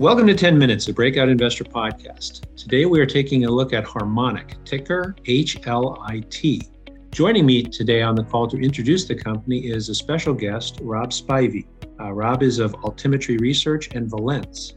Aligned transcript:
Welcome 0.00 0.26
to 0.26 0.34
10 0.34 0.58
Minutes, 0.58 0.88
a 0.88 0.92
Breakout 0.92 1.28
Investor 1.28 1.62
podcast. 1.62 2.40
Today 2.56 2.84
we 2.84 2.98
are 2.98 3.06
taking 3.06 3.44
a 3.44 3.50
look 3.50 3.72
at 3.72 3.84
Harmonic, 3.84 4.56
ticker 4.64 5.14
HLIT. 5.24 6.68
Joining 7.12 7.46
me 7.46 7.62
today 7.62 8.02
on 8.02 8.16
the 8.16 8.24
call 8.24 8.48
to 8.48 8.56
introduce 8.56 9.04
the 9.04 9.14
company 9.14 9.68
is 9.68 9.88
a 9.88 9.94
special 9.94 10.34
guest, 10.34 10.80
Rob 10.82 11.10
Spivey. 11.10 11.66
Uh, 12.00 12.12
Rob 12.12 12.42
is 12.42 12.58
of 12.58 12.72
Altimetry 12.72 13.40
Research 13.40 13.94
and 13.94 14.10
Valens. 14.10 14.74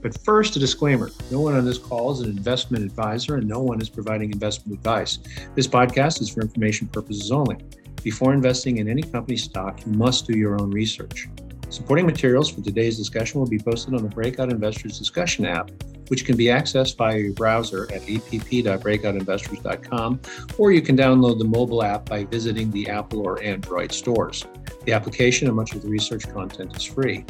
But 0.00 0.22
first, 0.22 0.54
a 0.54 0.60
disclaimer 0.60 1.10
no 1.32 1.40
one 1.40 1.56
on 1.56 1.64
this 1.64 1.78
call 1.78 2.12
is 2.12 2.20
an 2.20 2.30
investment 2.30 2.84
advisor 2.84 3.38
and 3.38 3.48
no 3.48 3.58
one 3.58 3.82
is 3.82 3.90
providing 3.90 4.30
investment 4.30 4.78
advice. 4.78 5.18
This 5.56 5.66
podcast 5.66 6.20
is 6.20 6.28
for 6.28 6.40
information 6.40 6.86
purposes 6.86 7.32
only. 7.32 7.56
Before 8.04 8.32
investing 8.32 8.78
in 8.78 8.88
any 8.88 9.02
company 9.02 9.36
stock, 9.36 9.84
you 9.84 9.90
must 9.90 10.28
do 10.28 10.38
your 10.38 10.60
own 10.60 10.70
research. 10.70 11.28
Supporting 11.72 12.04
materials 12.04 12.50
for 12.50 12.60
today's 12.60 12.98
discussion 12.98 13.40
will 13.40 13.48
be 13.48 13.58
posted 13.58 13.94
on 13.94 14.02
the 14.02 14.08
Breakout 14.10 14.50
Investors 14.50 14.98
Discussion 14.98 15.46
app, 15.46 15.70
which 16.08 16.26
can 16.26 16.36
be 16.36 16.44
accessed 16.44 16.98
via 16.98 17.16
your 17.16 17.32
browser 17.32 17.84
at 17.84 18.02
app.breakoutinvestors.com, 18.02 20.20
or 20.58 20.72
you 20.72 20.82
can 20.82 20.98
download 20.98 21.38
the 21.38 21.46
mobile 21.46 21.82
app 21.82 22.04
by 22.04 22.24
visiting 22.24 22.70
the 22.72 22.90
Apple 22.90 23.26
or 23.26 23.42
Android 23.42 23.90
stores. 23.90 24.44
The 24.84 24.92
application 24.92 25.46
and 25.46 25.56
much 25.56 25.74
of 25.74 25.80
the 25.80 25.88
research 25.88 26.30
content 26.30 26.76
is 26.76 26.84
free. 26.84 27.24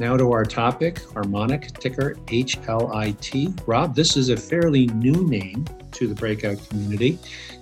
Now 0.00 0.16
to 0.16 0.32
our 0.32 0.46
topic, 0.46 1.00
Harmonic, 1.12 1.78
ticker 1.78 2.14
HLIT. 2.28 3.60
Rob, 3.66 3.94
this 3.94 4.16
is 4.16 4.30
a 4.30 4.36
fairly 4.38 4.86
new 4.86 5.28
name 5.28 5.66
to 5.92 6.06
the 6.06 6.14
breakout 6.14 6.56
community. 6.70 7.18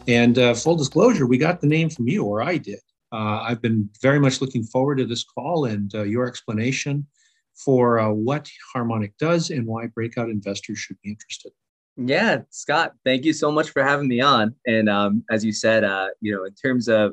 And 0.07 0.39
uh, 0.39 0.55
full 0.55 0.77
disclosure, 0.77 1.27
we 1.27 1.37
got 1.37 1.61
the 1.61 1.67
name 1.67 1.91
from 1.91 2.07
you, 2.07 2.23
or 2.23 2.45
I 2.45 2.59
did. 2.59 2.79
Uh, 3.13 3.45
I've 3.47 3.61
been 3.61 3.89
very 4.01 4.19
much 4.19 4.41
looking 4.41 4.65
forward 4.65 4.99
to 4.99 5.05
this 5.05 5.25
call 5.25 5.67
and 5.67 5.95
uh, 5.95 6.03
your 6.03 6.27
explanation 6.27 7.07
for 7.55 7.99
uh, 7.99 8.11
what 8.11 8.49
Harmonic 8.73 9.17
does 9.19 9.51
and 9.51 9.67
why 9.67 9.87
breakout 9.89 10.31
investors 10.31 10.79
should 10.79 10.97
be 11.03 11.11
interested. 11.11 11.53
Yeah, 11.97 12.41
Scott, 12.49 12.95
thank 13.05 13.25
you 13.25 13.35
so 13.35 13.53
much 13.53 13.71
for 13.71 13.83
having 13.83 14.09
me 14.09 14.23
on. 14.23 14.55
And 14.67 14.89
um, 14.89 15.25
as 15.31 15.45
you 15.45 15.53
said, 15.53 15.85
uh, 15.85 16.09
you 16.21 16.35
know, 16.35 16.45
in 16.45 16.55
terms 16.55 16.89
of 16.89 17.13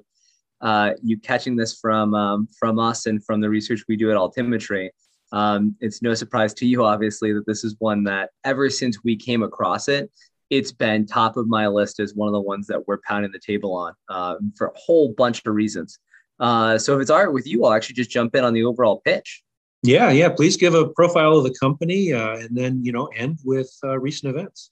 uh, 0.61 0.91
you 1.03 1.19
catching 1.19 1.57
this 1.57 1.77
from 1.79 2.13
um, 2.13 2.47
from 2.57 2.79
us 2.79 3.05
and 3.05 3.23
from 3.23 3.41
the 3.41 3.49
research 3.49 3.83
we 3.89 3.97
do 3.97 4.09
at 4.11 4.17
Altimetry, 4.17 4.89
um, 5.31 5.75
it's 5.81 6.01
no 6.01 6.13
surprise 6.13 6.53
to 6.55 6.65
you, 6.65 6.85
obviously, 6.85 7.33
that 7.33 7.45
this 7.45 7.63
is 7.63 7.75
one 7.79 8.03
that 8.05 8.29
ever 8.45 8.69
since 8.69 9.03
we 9.03 9.15
came 9.15 9.43
across 9.43 9.87
it, 9.87 10.09
it's 10.49 10.71
been 10.71 11.05
top 11.05 11.37
of 11.37 11.47
my 11.47 11.67
list 11.67 11.99
as 11.99 12.13
one 12.13 12.27
of 12.27 12.33
the 12.33 12.41
ones 12.41 12.67
that 12.67 12.87
we're 12.87 12.99
pounding 13.07 13.31
the 13.31 13.39
table 13.39 13.75
on 13.75 13.93
um, 14.09 14.51
for 14.57 14.67
a 14.67 14.77
whole 14.77 15.13
bunch 15.13 15.45
of 15.45 15.53
reasons. 15.53 15.99
Uh, 16.39 16.77
so 16.77 16.95
if 16.95 17.01
it's 17.01 17.09
all 17.09 17.19
right 17.19 17.33
with 17.33 17.45
you, 17.45 17.65
I'll 17.65 17.73
actually 17.73 17.95
just 17.95 18.09
jump 18.09 18.35
in 18.35 18.43
on 18.43 18.53
the 18.53 18.63
overall 18.63 19.01
pitch. 19.03 19.43
Yeah, 19.83 20.11
yeah. 20.11 20.29
Please 20.29 20.57
give 20.57 20.73
a 20.73 20.89
profile 20.89 21.37
of 21.37 21.43
the 21.43 21.55
company 21.59 22.11
uh, 22.11 22.37
and 22.37 22.55
then 22.57 22.83
you 22.83 22.91
know 22.91 23.05
end 23.07 23.39
with 23.45 23.71
uh, 23.83 23.97
recent 23.99 24.35
events. 24.35 24.71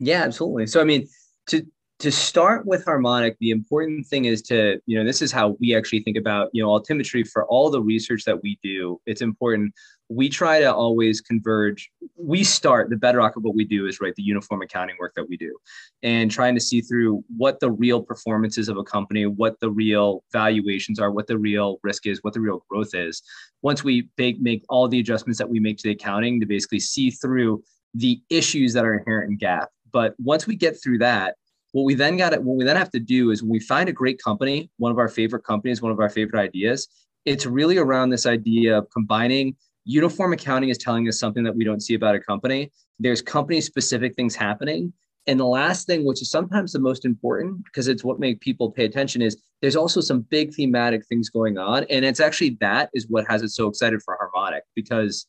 Yeah, 0.00 0.22
absolutely. 0.22 0.66
So 0.66 0.80
I 0.80 0.84
mean, 0.84 1.08
to 1.46 1.66
to 2.00 2.12
start 2.12 2.66
with 2.66 2.84
harmonic, 2.84 3.36
the 3.40 3.50
important 3.50 4.06
thing 4.06 4.26
is 4.26 4.42
to 4.42 4.80
you 4.86 4.98
know 4.98 5.04
this 5.04 5.22
is 5.22 5.32
how 5.32 5.56
we 5.60 5.74
actually 5.74 6.02
think 6.02 6.16
about 6.16 6.50
you 6.52 6.62
know 6.62 6.68
altimetry 6.68 7.26
for 7.26 7.46
all 7.46 7.70
the 7.70 7.82
research 7.82 8.24
that 8.24 8.42
we 8.42 8.58
do. 8.62 9.00
It's 9.06 9.22
important 9.22 9.72
we 10.08 10.28
try 10.28 10.60
to 10.60 10.72
always 10.72 11.20
converge. 11.20 11.90
We 12.16 12.42
start 12.42 12.88
the 12.88 12.96
bedrock 12.96 13.36
of 13.36 13.44
what 13.44 13.54
we 13.54 13.64
do 13.64 13.86
is 13.86 14.00
right 14.00 14.14
the 14.14 14.22
uniform 14.22 14.62
accounting 14.62 14.96
work 14.98 15.14
that 15.16 15.28
we 15.28 15.36
do, 15.36 15.56
and 16.02 16.30
trying 16.30 16.54
to 16.54 16.60
see 16.60 16.80
through 16.80 17.22
what 17.36 17.60
the 17.60 17.70
real 17.70 18.02
performances 18.02 18.68
of 18.68 18.76
a 18.76 18.84
company, 18.84 19.26
what 19.26 19.60
the 19.60 19.70
real 19.70 20.24
valuations 20.32 20.98
are, 20.98 21.10
what 21.10 21.26
the 21.26 21.38
real 21.38 21.78
risk 21.82 22.06
is, 22.06 22.20
what 22.22 22.32
the 22.32 22.40
real 22.40 22.64
growth 22.70 22.94
is. 22.94 23.22
Once 23.62 23.84
we 23.84 24.08
make, 24.16 24.40
make 24.40 24.64
all 24.68 24.88
the 24.88 25.00
adjustments 25.00 25.38
that 25.38 25.48
we 25.48 25.60
make 25.60 25.76
to 25.76 25.84
the 25.84 25.92
accounting 25.92 26.40
to 26.40 26.46
basically 26.46 26.80
see 26.80 27.10
through 27.10 27.62
the 27.94 28.20
issues 28.30 28.72
that 28.72 28.84
are 28.84 28.94
inherent 28.94 29.30
in 29.30 29.38
GAAP. 29.38 29.66
But 29.92 30.14
once 30.18 30.46
we 30.46 30.56
get 30.56 30.80
through 30.82 30.98
that, 30.98 31.36
what 31.72 31.82
we 31.82 31.94
then 31.94 32.16
got 32.16 32.32
it, 32.32 32.42
what 32.42 32.56
we 32.56 32.64
then 32.64 32.76
have 32.76 32.90
to 32.92 33.00
do 33.00 33.30
is 33.30 33.42
when 33.42 33.50
we 33.50 33.60
find 33.60 33.88
a 33.88 33.92
great 33.92 34.22
company, 34.22 34.70
one 34.78 34.90
of 34.92 34.98
our 34.98 35.08
favorite 35.08 35.44
companies, 35.44 35.82
one 35.82 35.92
of 35.92 36.00
our 36.00 36.08
favorite 36.08 36.40
ideas, 36.40 36.88
it's 37.24 37.44
really 37.44 37.76
around 37.76 38.08
this 38.08 38.24
idea 38.24 38.78
of 38.78 38.88
combining 38.90 39.54
uniform 39.88 40.34
accounting 40.34 40.68
is 40.68 40.76
telling 40.76 41.08
us 41.08 41.18
something 41.18 41.42
that 41.42 41.56
we 41.56 41.64
don't 41.64 41.82
see 41.82 41.94
about 41.94 42.14
a 42.14 42.20
company. 42.20 42.70
There's 42.98 43.22
company 43.22 43.62
specific 43.62 44.14
things 44.14 44.36
happening. 44.36 44.92
And 45.26 45.40
the 45.40 45.46
last 45.46 45.86
thing, 45.86 46.04
which 46.04 46.20
is 46.20 46.30
sometimes 46.30 46.72
the 46.72 46.78
most 46.78 47.06
important 47.06 47.64
because 47.64 47.88
it's 47.88 48.04
what 48.04 48.20
make 48.20 48.40
people 48.40 48.70
pay 48.70 48.84
attention, 48.84 49.22
is 49.22 49.40
there's 49.62 49.76
also 49.76 50.02
some 50.02 50.20
big 50.20 50.54
thematic 50.54 51.06
things 51.06 51.30
going 51.30 51.56
on. 51.56 51.84
And 51.84 52.04
it's 52.04 52.20
actually 52.20 52.58
that 52.60 52.90
is 52.92 53.08
what 53.08 53.26
has 53.28 53.42
it 53.42 53.48
so 53.48 53.66
excited 53.66 54.02
for 54.02 54.18
Harmonic 54.20 54.62
because 54.74 55.26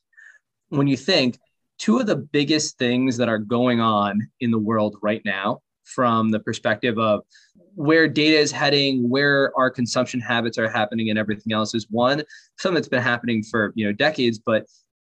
when 0.68 0.88
you 0.88 0.98
think 0.98 1.40
two 1.78 1.98
of 1.98 2.06
the 2.06 2.18
biggest 2.18 2.78
things 2.78 3.16
that 3.16 3.30
are 3.30 3.40
going 3.40 3.80
on 3.80 4.28
in 4.42 4.52
the 4.52 4.60
world 4.60 4.98
right 5.02 5.22
now 5.24 5.60
from 5.86 6.32
the 6.32 6.40
perspective 6.40 7.00
of 7.00 7.22
where 7.80 8.10
data 8.10 8.38
is 8.38 8.52
heading, 8.52 9.10
where 9.10 9.54
our 9.58 9.70
consumption 9.70 10.20
habits 10.20 10.58
are 10.58 10.68
happening, 10.68 11.10
and 11.10 11.18
everything 11.18 11.54
else 11.54 11.74
is 11.74 11.88
one. 11.90 12.22
Something 12.58 12.76
that's 12.76 12.90
been 12.90 13.02
happening 13.02 13.42
for 13.42 13.72
you 13.76 13.86
know 13.86 13.94
decades, 13.94 14.38
but 14.38 14.66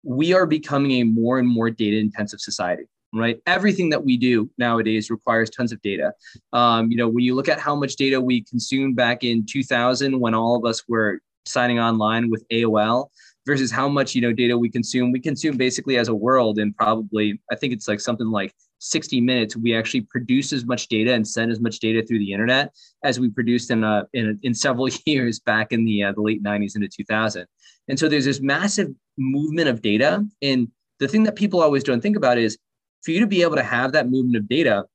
we 0.04 0.34
are 0.34 0.46
becoming 0.46 0.92
a 0.92 1.04
more 1.04 1.40
and 1.40 1.48
more 1.48 1.70
data 1.70 1.98
intensive 1.98 2.42
society 2.42 2.84
right 3.14 3.40
everything 3.46 3.90
that 3.90 4.04
we 4.04 4.18
do 4.18 4.50
nowadays 4.58 5.10
requires 5.10 5.50
tons 5.50 5.72
of 5.72 5.82
data 5.82 6.12
um, 6.52 6.92
you 6.92 6.98
know 6.98 7.08
when 7.08 7.24
you 7.24 7.34
look 7.34 7.48
at 7.48 7.58
how 7.58 7.74
much 7.74 7.96
data 7.96 8.20
we 8.20 8.44
consumed 8.44 8.98
back 8.98 9.24
in 9.24 9.46
2000 9.46 10.20
when 10.20 10.34
all 10.34 10.58
of 10.58 10.66
us 10.66 10.84
were 10.90 11.20
signing 11.46 11.80
online 11.80 12.30
with 12.30 12.46
aol 12.52 13.08
versus 13.46 13.72
how 13.72 13.88
much 13.88 14.14
you 14.14 14.22
know 14.22 14.34
data 14.34 14.58
we 14.58 14.70
consume 14.70 15.12
we 15.12 15.22
consume 15.22 15.56
basically 15.56 15.98
as 15.98 16.10
a 16.10 16.16
world 16.16 16.60
and 16.60 16.76
probably 16.76 17.40
i 17.50 17.56
think 17.56 17.72
it's 17.72 17.88
like 17.88 18.02
something 18.02 18.28
like 18.28 18.54
60 18.80 19.22
minutes, 19.22 19.56
we 19.56 19.76
actually 19.76 20.02
produce 20.02 20.54
as 20.54 20.66
much 20.66 20.88
data 20.88 21.14
and 21.14 21.28
send 21.28 21.52
as 21.52 21.60
much 21.60 21.80
data 21.80 22.06
through 22.06 22.20
the 22.20 22.32
internet 22.32 22.74
as 23.04 23.20
we 23.20 23.30
produced 23.30 23.72
in 23.72 23.84
a, 23.84 24.04
in, 24.14 24.30
a, 24.30 24.48
in 24.48 24.54
several 24.54 24.88
years 25.06 25.40
back 25.40 25.72
in 25.72 25.86
the, 25.86 26.04
uh, 26.04 26.12
the 26.14 26.22
late 26.22 26.44
90s 26.44 26.76
into 26.76 26.88
2000. 26.88 27.46
And 27.88 27.98
so 27.98 28.08
there's 28.08 28.26
this 28.26 28.42
massive 28.42 28.90
movement 29.18 29.70
of 29.70 29.82
data. 29.82 30.26
And 30.42 30.70
the 31.00 31.08
thing 31.08 31.24
that 31.24 31.36
people 31.36 31.62
always 31.62 31.84
don't 31.84 32.02
think 32.02 32.18
about 32.18 32.38
is 32.38 32.58
for 33.04 33.12
you 33.12 33.20
to 33.20 33.28
be 33.28 33.42
able 33.42 33.56
to 33.56 33.64
have 33.64 33.92
that 33.94 34.10
movement 34.10 34.38
of 34.38 34.48
data, 34.48 34.86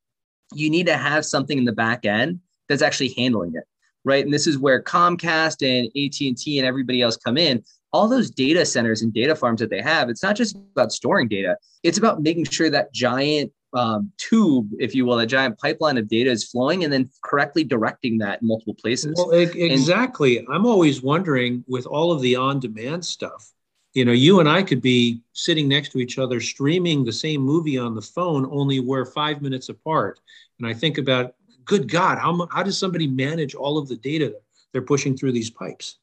you 0.55 0.69
need 0.69 0.87
to 0.87 0.97
have 0.97 1.25
something 1.25 1.59
in 1.59 1.65
the 1.65 1.73
back 1.73 2.05
end 2.05 2.41
that's 2.69 2.83
actually 2.83 3.15
handling 3.17 3.55
it, 3.55 3.65
right? 4.05 4.25
And 4.25 4.33
this 4.33 4.47
is 4.47 4.59
where 4.59 4.83
Comcast 4.83 5.63
and 5.67 5.87
AT&T 5.89 6.59
and 6.59 6.67
everybody 6.67 7.01
else 7.01 7.17
come 7.17 7.39
in 7.39 7.65
all 7.93 8.09
those 8.09 8.31
data 8.31 8.65
centers 8.65 9.03
and 9.03 9.13
data 9.13 9.37
farms 9.37 9.61
that 9.61 9.71
they 9.71 9.83
have, 9.83 10.09
it's 10.09 10.23
not 10.23 10.37
just 10.37 10.57
about 10.57 10.93
storing 10.93 11.29
data. 11.29 11.57
It's 11.83 11.99
about 11.99 12.23
making 12.23 12.45
sure 12.45 12.71
that 12.71 12.93
giant 12.93 13.53
um, 13.75 14.13
tube, 14.19 14.71
if 14.79 14.95
you 14.95 15.07
will, 15.07 15.19
a 15.21 15.27
giant 15.27 15.59
pipeline 15.59 15.99
of 15.99 16.09
data 16.09 16.31
is 16.31 16.45
flowing 16.45 16.85
and 16.85 16.93
then 16.93 17.11
correctly 17.23 17.65
directing 17.65 18.19
that 18.19 18.43
in 18.43 18.49
multiple 18.49 18.75
places. 18.75 19.15
Well, 19.17 19.31
exactly. 19.33 20.39
And, 20.39 20.49
I'm 20.51 20.67
always 20.67 21.03
wondering 21.03 21.65
with 21.67 21.87
all 21.87 22.13
of 22.13 22.21
the 22.21 22.37
on 22.37 22.61
demand 22.61 23.05
stuff, 23.05 23.51
you 23.95 24.05
know, 24.05 24.13
you 24.13 24.41
and 24.41 24.49
I 24.49 24.63
could 24.63 24.81
be 24.81 25.21
sitting 25.33 25.69
next 25.69 25.91
to 25.93 25.99
each 25.99 26.19
other 26.19 26.41
streaming 26.41 27.05
the 27.05 27.13
same 27.13 27.43
movie 27.43 27.79
on 27.79 27.95
the 27.95 28.03
phone, 28.03 28.49
only 28.51 28.81
we're 28.81 29.05
five 29.05 29.43
minutes 29.43 29.69
apart. 29.69 30.21
And 30.59 30.67
I 30.67 30.75
think 30.75 30.99
about, 30.99 31.35
good 31.65 31.91
God, 31.91 32.19
how, 32.19 32.47
how 32.51 32.63
does 32.63 32.79
somebody 32.79 33.07
manage 33.07 33.55
all 33.55 33.79
of 33.79 33.89
the 33.89 33.97
data 33.97 34.35
they're 34.73 34.83
pushing 34.83 35.17
through 35.17 35.33
these 35.33 35.51
pipes? 35.51 35.99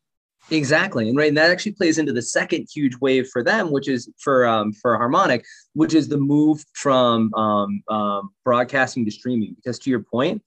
Exactly, 0.52 1.08
and 1.08 1.18
right, 1.18 1.28
and 1.28 1.38
that 1.38 1.52
actually 1.52 1.74
plays 1.74 2.00
into 2.00 2.12
the 2.12 2.22
second 2.22 2.68
huge 2.74 2.96
wave 3.02 3.28
for 3.28 3.44
them, 3.44 3.72
which 3.72 3.88
is 3.88 4.10
for 4.18 4.48
um, 4.48 4.74
for 4.74 4.98
Harmonic, 4.98 5.46
which 5.74 5.94
is 5.94 6.08
the 6.08 6.18
move 6.18 6.64
from 6.74 7.32
um, 7.36 7.84
um, 7.88 8.32
broadcasting 8.44 9.06
to 9.06 9.12
streaming. 9.12 9.54
Because 9.56 9.78
to 9.80 9.90
your 9.90 10.02
point, 10.02 10.42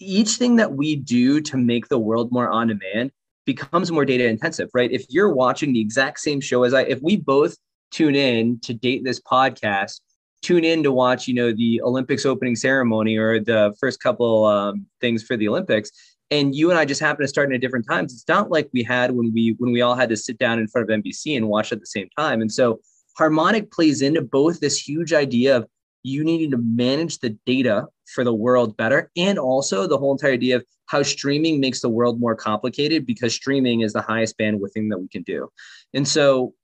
each 0.00 0.30
thing 0.36 0.56
that 0.56 0.72
we 0.72 0.96
do 0.96 1.40
to 1.42 1.56
make 1.56 1.88
the 1.88 1.98
world 1.98 2.32
more 2.32 2.48
on 2.48 2.68
demand 2.68 3.12
becomes 3.46 3.90
more 3.92 4.04
data 4.04 4.26
intensive, 4.26 4.70
right? 4.74 4.90
If 4.90 5.06
you're 5.08 5.32
watching 5.32 5.72
the 5.72 5.80
exact 5.80 6.20
same 6.20 6.40
show 6.40 6.64
as 6.64 6.74
I, 6.74 6.82
if 6.82 7.00
we 7.02 7.16
both 7.16 7.56
tune 7.90 8.14
in 8.14 8.60
to 8.60 8.74
date 8.74 9.04
this 9.04 9.20
podcast, 9.20 10.00
tune 10.42 10.64
in 10.64 10.82
to 10.82 10.92
watch, 10.92 11.26
you 11.26 11.34
know, 11.34 11.52
the 11.52 11.80
Olympics 11.82 12.26
opening 12.26 12.56
ceremony 12.56 13.16
or 13.16 13.40
the 13.40 13.74
first 13.80 14.00
couple 14.00 14.44
um, 14.44 14.86
things 15.00 15.22
for 15.22 15.36
the 15.36 15.48
Olympics, 15.48 15.90
and 16.30 16.54
you 16.54 16.70
and 16.70 16.78
I 16.78 16.84
just 16.84 17.00
happen 17.00 17.22
to 17.22 17.28
start 17.28 17.48
in 17.48 17.54
at 17.54 17.60
different 17.60 17.86
times. 17.86 18.12
It's 18.12 18.28
not 18.28 18.50
like 18.50 18.68
we 18.72 18.82
had 18.82 19.12
when 19.12 19.32
we 19.32 19.54
when 19.58 19.72
we 19.72 19.80
all 19.80 19.94
had 19.94 20.08
to 20.10 20.16
sit 20.16 20.38
down 20.38 20.58
in 20.58 20.68
front 20.68 20.90
of 20.90 21.00
NBC 21.00 21.36
and 21.36 21.48
watch 21.48 21.72
at 21.72 21.80
the 21.80 21.86
same 21.86 22.08
time. 22.16 22.40
And 22.40 22.52
so 22.52 22.80
harmonic 23.16 23.70
plays 23.72 24.02
into 24.02 24.22
both 24.22 24.60
this 24.60 24.78
huge 24.78 25.12
idea 25.12 25.56
of 25.56 25.66
you 26.02 26.24
needing 26.24 26.50
to 26.50 26.58
manage 26.58 27.18
the 27.18 27.30
data 27.46 27.86
for 28.14 28.24
the 28.24 28.32
world 28.32 28.76
better 28.76 29.10
and 29.16 29.38
also 29.38 29.86
the 29.86 29.98
whole 29.98 30.12
entire 30.12 30.32
idea 30.32 30.56
of 30.56 30.64
how 30.86 31.02
streaming 31.02 31.60
makes 31.60 31.80
the 31.80 31.88
world 31.88 32.20
more 32.20 32.34
complicated 32.34 33.04
because 33.04 33.34
streaming 33.34 33.80
is 33.80 33.92
the 33.92 34.00
highest 34.00 34.38
bandwidth 34.38 34.72
thing 34.72 34.88
that 34.88 34.98
we 34.98 35.08
can 35.08 35.22
do 35.22 35.50
and 35.94 36.06
so 36.06 36.54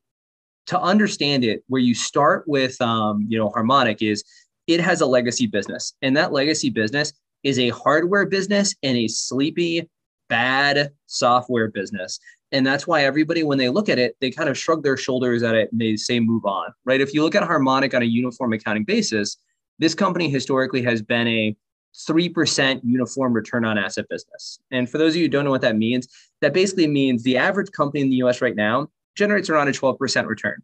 to 0.66 0.80
understand 0.80 1.44
it 1.44 1.62
where 1.66 1.80
you 1.80 1.94
start 1.94 2.44
with 2.46 2.80
um, 2.80 3.26
you 3.28 3.36
know 3.36 3.50
harmonic 3.50 4.00
is 4.00 4.24
it 4.66 4.80
has 4.80 5.00
a 5.00 5.06
legacy 5.06 5.46
business 5.46 5.94
and 6.00 6.16
that 6.16 6.32
legacy 6.32 6.70
business 6.70 7.12
is 7.44 7.58
a 7.58 7.68
hardware 7.70 8.26
business 8.26 8.74
and 8.82 8.96
a 8.96 9.06
sleepy, 9.06 9.88
bad 10.28 10.90
software 11.06 11.68
business. 11.68 12.18
And 12.50 12.66
that's 12.66 12.86
why 12.86 13.04
everybody, 13.04 13.42
when 13.42 13.58
they 13.58 13.68
look 13.68 13.88
at 13.88 13.98
it, 13.98 14.16
they 14.20 14.30
kind 14.30 14.48
of 14.48 14.56
shrug 14.56 14.82
their 14.82 14.96
shoulders 14.96 15.42
at 15.42 15.54
it 15.54 15.70
and 15.72 15.80
they 15.80 15.96
say, 15.96 16.20
move 16.20 16.44
on, 16.44 16.72
right? 16.84 17.00
If 17.00 17.12
you 17.12 17.22
look 17.22 17.34
at 17.34 17.42
Harmonic 17.42 17.94
on 17.94 18.02
a 18.02 18.06
uniform 18.06 18.52
accounting 18.52 18.84
basis, 18.84 19.36
this 19.78 19.94
company 19.94 20.28
historically 20.28 20.82
has 20.82 21.02
been 21.02 21.26
a 21.26 21.56
3% 22.08 22.80
uniform 22.84 23.32
return 23.32 23.64
on 23.64 23.78
asset 23.78 24.08
business. 24.08 24.58
And 24.70 24.88
for 24.88 24.98
those 24.98 25.12
of 25.12 25.16
you 25.16 25.22
who 25.24 25.28
don't 25.28 25.44
know 25.44 25.50
what 25.50 25.60
that 25.62 25.76
means, 25.76 26.08
that 26.40 26.52
basically 26.52 26.86
means 26.86 27.22
the 27.22 27.36
average 27.36 27.70
company 27.72 28.02
in 28.02 28.10
the 28.10 28.16
US 28.16 28.40
right 28.40 28.56
now 28.56 28.88
generates 29.16 29.48
around 29.48 29.68
a 29.68 29.72
12% 29.72 30.26
return. 30.26 30.62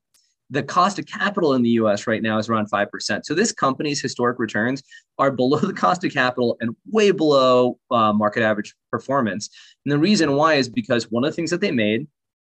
The 0.51 0.63
cost 0.63 0.99
of 0.99 1.07
capital 1.07 1.55
in 1.55 1.63
the 1.63 1.71
US 1.71 2.07
right 2.07 2.23
now 2.23 2.39
is 2.39 2.49
around 2.49 2.71
5%. 2.71 3.25
So 3.25 3.35
this 3.35 3.53
company's 3.53 4.01
historic 4.01 4.39
returns 4.39 4.83
are 5.19 5.31
below 5.31 5.59
the 5.59 5.73
cost 5.73 6.05
of 6.05 6.13
capital 6.13 6.57
and 6.61 6.75
way 6.91 7.11
below 7.11 7.79
uh, 7.91 8.13
market 8.13 8.43
average 8.43 8.75
performance. 8.91 9.49
And 9.85 9.93
the 9.93 9.99
reason 9.99 10.35
why 10.35 10.55
is 10.55 10.69
because 10.69 11.11
one 11.11 11.25
of 11.25 11.31
the 11.31 11.37
things 11.37 11.51
that 11.51 11.61
they 11.61 11.71
made 11.71 12.07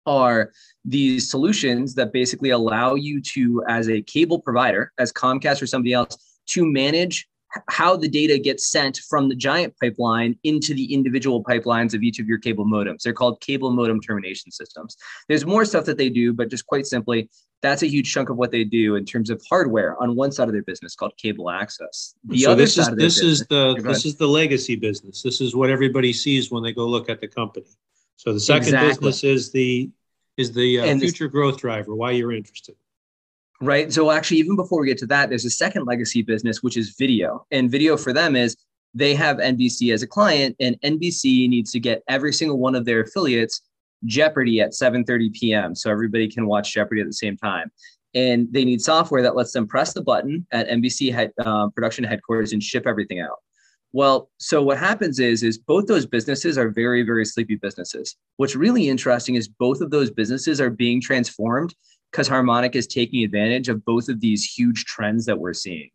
are 0.05 0.51
these 0.85 1.29
solutions 1.29 1.93
that 1.95 2.13
basically 2.13 2.49
allow 2.49 2.95
you 2.95 3.21
to, 3.21 3.63
as 3.67 3.89
a 3.89 4.01
cable 4.01 4.39
provider, 4.39 4.91
as 4.97 5.11
Comcast 5.11 5.61
or 5.61 5.67
somebody 5.67 5.93
else, 5.93 6.39
to 6.47 6.65
manage 6.65 7.27
how 7.67 7.95
the 7.95 8.07
data 8.07 8.37
gets 8.37 8.69
sent 8.69 8.97
from 9.09 9.29
the 9.29 9.35
giant 9.35 9.73
pipeline 9.81 10.37
into 10.43 10.73
the 10.73 10.93
individual 10.93 11.43
pipelines 11.43 11.93
of 11.93 12.03
each 12.03 12.19
of 12.19 12.27
your 12.27 12.37
cable 12.37 12.65
modems. 12.65 13.01
They're 13.01 13.13
called 13.13 13.41
cable 13.41 13.71
modem 13.71 13.99
termination 14.01 14.51
systems. 14.51 14.97
There's 15.27 15.45
more 15.45 15.65
stuff 15.65 15.85
that 15.85 15.97
they 15.97 16.09
do, 16.09 16.33
but 16.33 16.49
just 16.49 16.65
quite 16.67 16.85
simply, 16.85 17.29
that's 17.61 17.83
a 17.83 17.87
huge 17.87 18.11
chunk 18.11 18.29
of 18.29 18.37
what 18.37 18.51
they 18.51 18.63
do 18.63 18.95
in 18.95 19.05
terms 19.05 19.29
of 19.29 19.41
hardware 19.49 20.01
on 20.01 20.15
one 20.15 20.31
side 20.31 20.47
of 20.47 20.53
their 20.53 20.63
business 20.63 20.95
called 20.95 21.13
cable 21.17 21.49
access. 21.49 22.15
The 22.25 22.39
so 22.39 22.51
other 22.51 22.61
this 22.61 22.77
is 22.77 22.87
this 22.87 22.95
business, 22.95 23.41
is 23.41 23.47
the 23.47 23.81
this 23.83 24.05
is 24.05 24.15
the 24.15 24.27
legacy 24.27 24.75
business. 24.75 25.21
This 25.21 25.41
is 25.41 25.55
what 25.55 25.69
everybody 25.69 26.13
sees 26.13 26.51
when 26.51 26.63
they 26.63 26.71
go 26.71 26.85
look 26.85 27.09
at 27.09 27.19
the 27.19 27.27
company. 27.27 27.65
So 28.15 28.33
the 28.33 28.39
second 28.39 28.69
exactly. 28.69 28.89
business 28.89 29.23
is 29.23 29.51
the 29.51 29.89
is 30.37 30.53
the 30.53 30.79
uh, 30.79 30.97
future 30.97 31.25
this, 31.25 31.31
growth 31.31 31.57
driver. 31.57 31.95
Why 31.95 32.11
you're 32.11 32.31
interested 32.31 32.75
right? 33.61 33.91
So 33.91 34.11
actually, 34.11 34.37
even 34.37 34.55
before 34.55 34.81
we 34.81 34.87
get 34.87 34.97
to 34.99 35.07
that, 35.07 35.29
there's 35.29 35.45
a 35.45 35.49
second 35.49 35.85
legacy 35.85 36.21
business, 36.21 36.63
which 36.63 36.77
is 36.77 36.95
video. 36.97 37.45
And 37.51 37.69
video 37.69 37.97
for 37.97 38.13
them 38.13 38.35
is 38.35 38.55
they 38.93 39.13
have 39.15 39.37
NBC 39.37 39.93
as 39.93 40.01
a 40.01 40.07
client, 40.07 40.55
and 40.59 40.79
NBC 40.81 41.47
needs 41.49 41.71
to 41.71 41.79
get 41.79 42.03
every 42.07 42.33
single 42.33 42.57
one 42.57 42.75
of 42.75 42.85
their 42.85 43.01
affiliates 43.01 43.61
Jeopardy 44.05 44.61
at 44.61 44.71
7:30 44.71 45.33
p.m. 45.33 45.75
so 45.75 45.91
everybody 45.91 46.29
can 46.29 46.47
watch 46.47 46.73
Jeopardy 46.73 47.01
at 47.01 47.07
the 47.07 47.13
same 47.13 47.37
time. 47.37 47.71
And 48.15 48.47
they 48.51 48.65
need 48.65 48.81
software 48.81 49.21
that 49.21 49.35
lets 49.35 49.51
them 49.51 49.67
press 49.67 49.93
the 49.93 50.01
button 50.01 50.47
at 50.51 50.67
NBC 50.69 51.13
head, 51.13 51.31
uh, 51.39 51.69
production 51.69 52.03
headquarters 52.03 52.53
and 52.53 52.63
ship 52.63 52.87
everything 52.87 53.19
out. 53.19 53.37
Well, 53.91 54.29
so 54.37 54.63
what 54.63 54.77
happens 54.77 55.19
is 55.19 55.43
is 55.43 55.57
both 55.57 55.87
those 55.87 56.05
businesses 56.05 56.57
are 56.57 56.69
very 56.69 57.03
very 57.03 57.25
sleepy 57.25 57.55
businesses. 57.55 58.15
What's 58.37 58.55
really 58.55 58.87
interesting 58.87 59.35
is 59.35 59.47
both 59.47 59.81
of 59.81 59.91
those 59.91 60.09
businesses 60.09 60.61
are 60.61 60.69
being 60.69 61.01
transformed 61.01 61.75
because 62.11 62.27
Harmonic 62.27 62.75
is 62.75 62.87
taking 62.87 63.23
advantage 63.23 63.69
of 63.69 63.85
both 63.85 64.09
of 64.09 64.19
these 64.19 64.43
huge 64.43 64.85
trends 64.85 65.25
that 65.25 65.39
we're 65.39 65.53
seeing. 65.53 65.89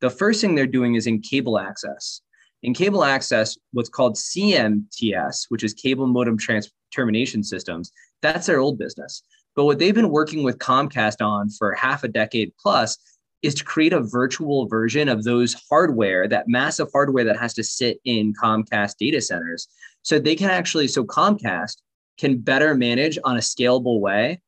The 0.00 0.10
first 0.10 0.40
thing 0.40 0.54
they're 0.54 0.66
doing 0.66 0.94
is 0.94 1.06
in 1.06 1.20
cable 1.20 1.58
access. 1.58 2.20
In 2.62 2.74
cable 2.74 3.04
access, 3.04 3.56
what's 3.72 3.88
called 3.88 4.16
CMTS, 4.16 5.46
which 5.48 5.64
is 5.64 5.74
cable 5.74 6.06
modem 6.06 6.38
trans- 6.38 6.70
termination 6.94 7.42
systems, 7.42 7.92
that's 8.22 8.46
their 8.46 8.58
old 8.58 8.78
business. 8.78 9.22
But 9.54 9.64
what 9.64 9.78
they've 9.78 9.94
been 9.94 10.10
working 10.10 10.42
with 10.42 10.58
Comcast 10.58 11.24
on 11.24 11.50
for 11.50 11.72
half 11.74 12.04
a 12.04 12.08
decade 12.08 12.52
plus 12.58 12.98
is 13.42 13.54
to 13.54 13.64
create 13.64 13.92
a 13.92 14.00
virtual 14.00 14.66
version 14.66 15.08
of 15.08 15.22
those 15.24 15.54
hardware, 15.68 16.26
that 16.28 16.48
massive 16.48 16.88
hardware 16.92 17.24
that 17.24 17.38
has 17.38 17.52
to 17.54 17.62
sit 17.62 17.98
in 18.04 18.32
Comcast 18.42 18.96
data 18.98 19.20
centers. 19.20 19.68
So 20.02 20.18
they 20.18 20.34
can 20.34 20.50
actually, 20.50 20.88
so 20.88 21.04
Comcast 21.04 21.76
can 22.18 22.38
better 22.38 22.74
manage 22.74 23.18
on 23.24 23.36
a 23.36 23.40
scalable 23.40 24.00
way 24.00 24.40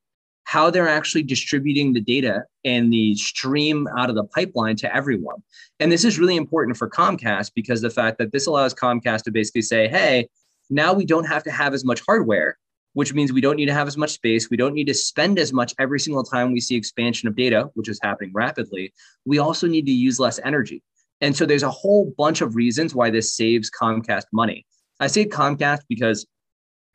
how 0.47 0.71
they're 0.71 0.89
actually 0.89 1.25
distributing 1.25 1.93
the 1.93 2.01
data 2.01 2.45
and 2.65 2.93
the 2.93 3.17
stream 3.17 3.89
out 3.99 4.09
of 4.09 4.15
the 4.15 4.23
pipeline 4.23 4.77
to 4.77 4.95
everyone. 4.95 5.43
And 5.81 5.91
this 5.91 6.05
is 6.05 6.21
really 6.21 6.37
important 6.37 6.77
for 6.77 6.89
Comcast 6.89 7.51
because 7.57 7.81
the 7.81 7.91
fact 7.91 8.19
that 8.19 8.31
this 8.31 8.47
allows 8.47 8.73
Comcast 8.73 9.25
to 9.25 9.33
basically 9.33 9.63
say, 9.63 9.89
hey, 9.89 10.29
now 10.71 10.93
we 10.93 11.05
don't 11.05 11.27
have 11.27 11.43
to 11.45 11.51
have 11.51 11.75
as 11.75 11.85
much 11.85 12.01
hardware, 12.07 12.59
which 12.93 13.13
means 13.13 13.33
we 13.33 13.41
don't 13.41 13.57
need 13.57 13.67
to 13.67 13.75
have 13.75 13.89
as 13.89 13.97
much 13.97 14.13
space. 14.13 14.49
We 14.49 14.57
don't 14.57 14.73
need 14.73 14.87
to 14.87 14.95
spend 14.95 15.41
as 15.41 15.53
much 15.53 15.75
every 15.81 15.99
single 15.99 16.23
time 16.23 16.53
we 16.53 16.61
see 16.61 16.77
expansion 16.77 17.29
of 17.29 17.35
data, 17.35 17.69
which 17.75 17.89
is 17.89 17.99
happening 18.01 18.31
rapidly. 18.33 18.95
We 19.25 19.39
also 19.39 19.67
need 19.67 19.87
to 19.87 19.93
use 19.93 20.21
less 20.21 20.39
energy. 20.45 20.81
And 21.21 21.37
so 21.37 21.45
there's 21.45 21.65
a 21.65 21.71
whole 21.71 22.15
bunch 22.17 22.41
of 22.41 22.55
reasons 22.55 22.95
why 22.95 23.11
this 23.11 23.35
saves 23.35 23.69
Comcast 23.69 24.27
money. 24.33 24.65
I 25.01 25.09
say 25.09 25.25
Comcast 25.25 25.81
because 25.89 26.25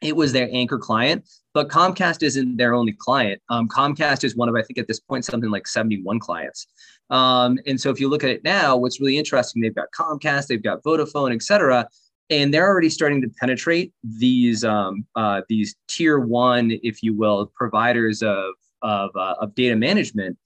it 0.01 0.15
was 0.15 0.31
their 0.31 0.49
anchor 0.53 0.79
client, 0.79 1.27
but 1.53 1.69
Comcast 1.69 2.23
isn't 2.23 2.57
their 2.57 2.73
only 2.73 2.93
client. 2.93 3.41
Um, 3.49 3.67
Comcast 3.67 4.23
is 4.23 4.35
one 4.35 4.49
of, 4.49 4.55
I 4.55 4.61
think 4.61 4.77
at 4.77 4.87
this 4.87 4.99
point, 4.99 5.25
something 5.25 5.49
like 5.49 5.67
71 5.67 6.19
clients. 6.19 6.67
Um, 7.09 7.59
and 7.67 7.79
so 7.79 7.89
if 7.89 7.99
you 7.99 8.09
look 8.09 8.23
at 8.23 8.29
it 8.29 8.43
now, 8.43 8.77
what's 8.77 9.01
really 9.01 9.17
interesting, 9.17 9.61
they've 9.61 9.75
got 9.75 9.87
Comcast, 9.97 10.47
they've 10.47 10.63
got 10.63 10.81
Vodafone, 10.83 11.33
et 11.33 11.43
cetera, 11.43 11.87
and 12.29 12.53
they're 12.53 12.67
already 12.67 12.89
starting 12.89 13.21
to 13.21 13.29
penetrate 13.39 13.93
these 14.03 14.63
um, 14.63 15.05
uh, 15.15 15.41
these 15.49 15.75
tier 15.89 16.19
one, 16.19 16.71
if 16.81 17.03
you 17.03 17.13
will, 17.13 17.51
providers 17.53 18.23
of 18.23 18.53
of, 18.81 19.11
uh, 19.15 19.35
of 19.39 19.53
data 19.53 19.75
management, 19.75 20.37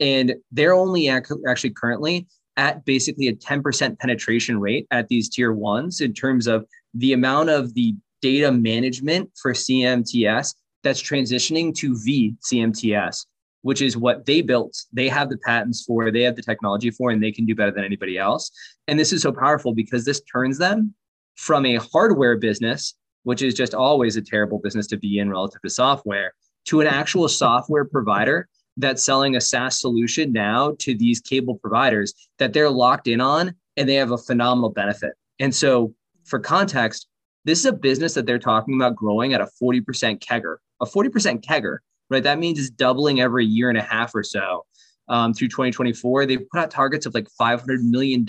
and 0.00 0.34
they're 0.50 0.74
only 0.74 1.08
ac- 1.08 1.34
actually 1.46 1.70
currently 1.70 2.26
at 2.58 2.84
basically 2.84 3.28
a 3.28 3.32
10% 3.34 3.98
penetration 4.00 4.58
rate 4.60 4.86
at 4.90 5.06
these 5.08 5.28
tier 5.28 5.52
ones 5.52 6.00
in 6.00 6.12
terms 6.12 6.48
of 6.48 6.66
the 6.92 7.12
amount 7.12 7.48
of 7.48 7.72
the 7.74 7.94
data 8.20 8.50
management 8.50 9.30
for 9.40 9.52
CMTS 9.52 10.54
that's 10.82 11.02
transitioning 11.02 11.74
to 11.76 11.92
vCMTS, 11.92 13.26
which 13.62 13.82
is 13.82 13.96
what 13.96 14.26
they 14.26 14.40
built. 14.42 14.76
They 14.92 15.08
have 15.08 15.28
the 15.28 15.38
patents 15.38 15.84
for, 15.84 16.10
they 16.10 16.22
have 16.22 16.36
the 16.36 16.42
technology 16.42 16.90
for, 16.90 17.10
and 17.10 17.22
they 17.22 17.32
can 17.32 17.46
do 17.46 17.54
better 17.54 17.72
than 17.72 17.84
anybody 17.84 18.18
else. 18.18 18.50
And 18.86 18.98
this 18.98 19.12
is 19.12 19.22
so 19.22 19.32
powerful 19.32 19.74
because 19.74 20.04
this 20.04 20.20
turns 20.22 20.58
them 20.58 20.94
from 21.36 21.66
a 21.66 21.76
hardware 21.76 22.36
business, 22.36 22.94
which 23.22 23.42
is 23.42 23.54
just 23.54 23.74
always 23.74 24.16
a 24.16 24.22
terrible 24.22 24.58
business 24.58 24.86
to 24.88 24.96
be 24.96 25.18
in 25.18 25.30
relative 25.30 25.62
to 25.62 25.70
software, 25.70 26.32
to 26.66 26.80
an 26.80 26.86
actual 26.86 27.28
software 27.28 27.84
provider 27.84 28.48
that's 28.76 29.04
selling 29.04 29.36
a 29.36 29.40
SaaS 29.40 29.80
solution 29.80 30.32
now 30.32 30.74
to 30.78 30.96
these 30.96 31.20
cable 31.20 31.56
providers 31.56 32.14
that 32.38 32.52
they're 32.52 32.70
locked 32.70 33.08
in 33.08 33.20
on 33.20 33.54
and 33.76 33.88
they 33.88 33.94
have 33.94 34.12
a 34.12 34.18
phenomenal 34.18 34.70
benefit. 34.70 35.12
And 35.38 35.54
so, 35.54 35.94
for 36.24 36.38
context, 36.38 37.08
this 37.48 37.60
is 37.60 37.64
a 37.64 37.72
business 37.72 38.12
that 38.12 38.26
they're 38.26 38.38
talking 38.38 38.74
about 38.74 38.94
growing 38.94 39.32
at 39.32 39.40
a 39.40 39.48
40% 39.60 39.82
CAGR. 40.20 40.56
a 40.82 40.86
40% 40.86 41.42
CAGR, 41.42 41.78
right? 42.10 42.22
That 42.22 42.38
means 42.38 42.58
it's 42.58 42.68
doubling 42.68 43.22
every 43.22 43.46
year 43.46 43.70
and 43.70 43.78
a 43.78 43.82
half 43.82 44.14
or 44.14 44.22
so 44.22 44.66
um, 45.08 45.32
through 45.32 45.48
2024. 45.48 46.26
They 46.26 46.36
put 46.36 46.60
out 46.60 46.70
targets 46.70 47.06
of 47.06 47.14
like 47.14 47.26
$500 47.40 47.80
million 47.80 48.26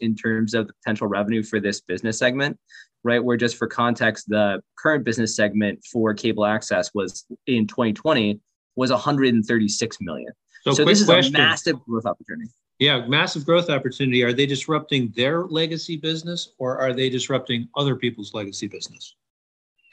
in 0.00 0.16
terms 0.16 0.52
of 0.52 0.66
the 0.66 0.72
potential 0.82 1.06
revenue 1.06 1.44
for 1.44 1.60
this 1.60 1.80
business 1.80 2.18
segment, 2.18 2.58
right? 3.04 3.22
Where 3.22 3.36
just 3.36 3.56
for 3.56 3.68
context, 3.68 4.28
the 4.28 4.60
current 4.76 5.04
business 5.04 5.36
segment 5.36 5.86
for 5.92 6.12
cable 6.12 6.44
access 6.44 6.90
was 6.92 7.24
in 7.46 7.68
2020 7.68 8.40
was 8.74 8.90
136 8.90 9.96
million. 10.00 10.32
So, 10.62 10.72
so 10.72 10.84
this 10.84 11.00
is 11.00 11.06
question. 11.06 11.36
a 11.36 11.38
massive 11.38 11.80
growth 11.84 12.04
opportunity. 12.04 12.50
Yeah, 12.78 13.06
massive 13.06 13.46
growth 13.46 13.70
opportunity. 13.70 14.22
Are 14.22 14.34
they 14.34 14.46
disrupting 14.46 15.12
their 15.16 15.44
legacy 15.44 15.96
business 15.96 16.52
or 16.58 16.78
are 16.78 16.92
they 16.92 17.08
disrupting 17.08 17.68
other 17.74 17.96
people's 17.96 18.34
legacy 18.34 18.68
business? 18.68 19.16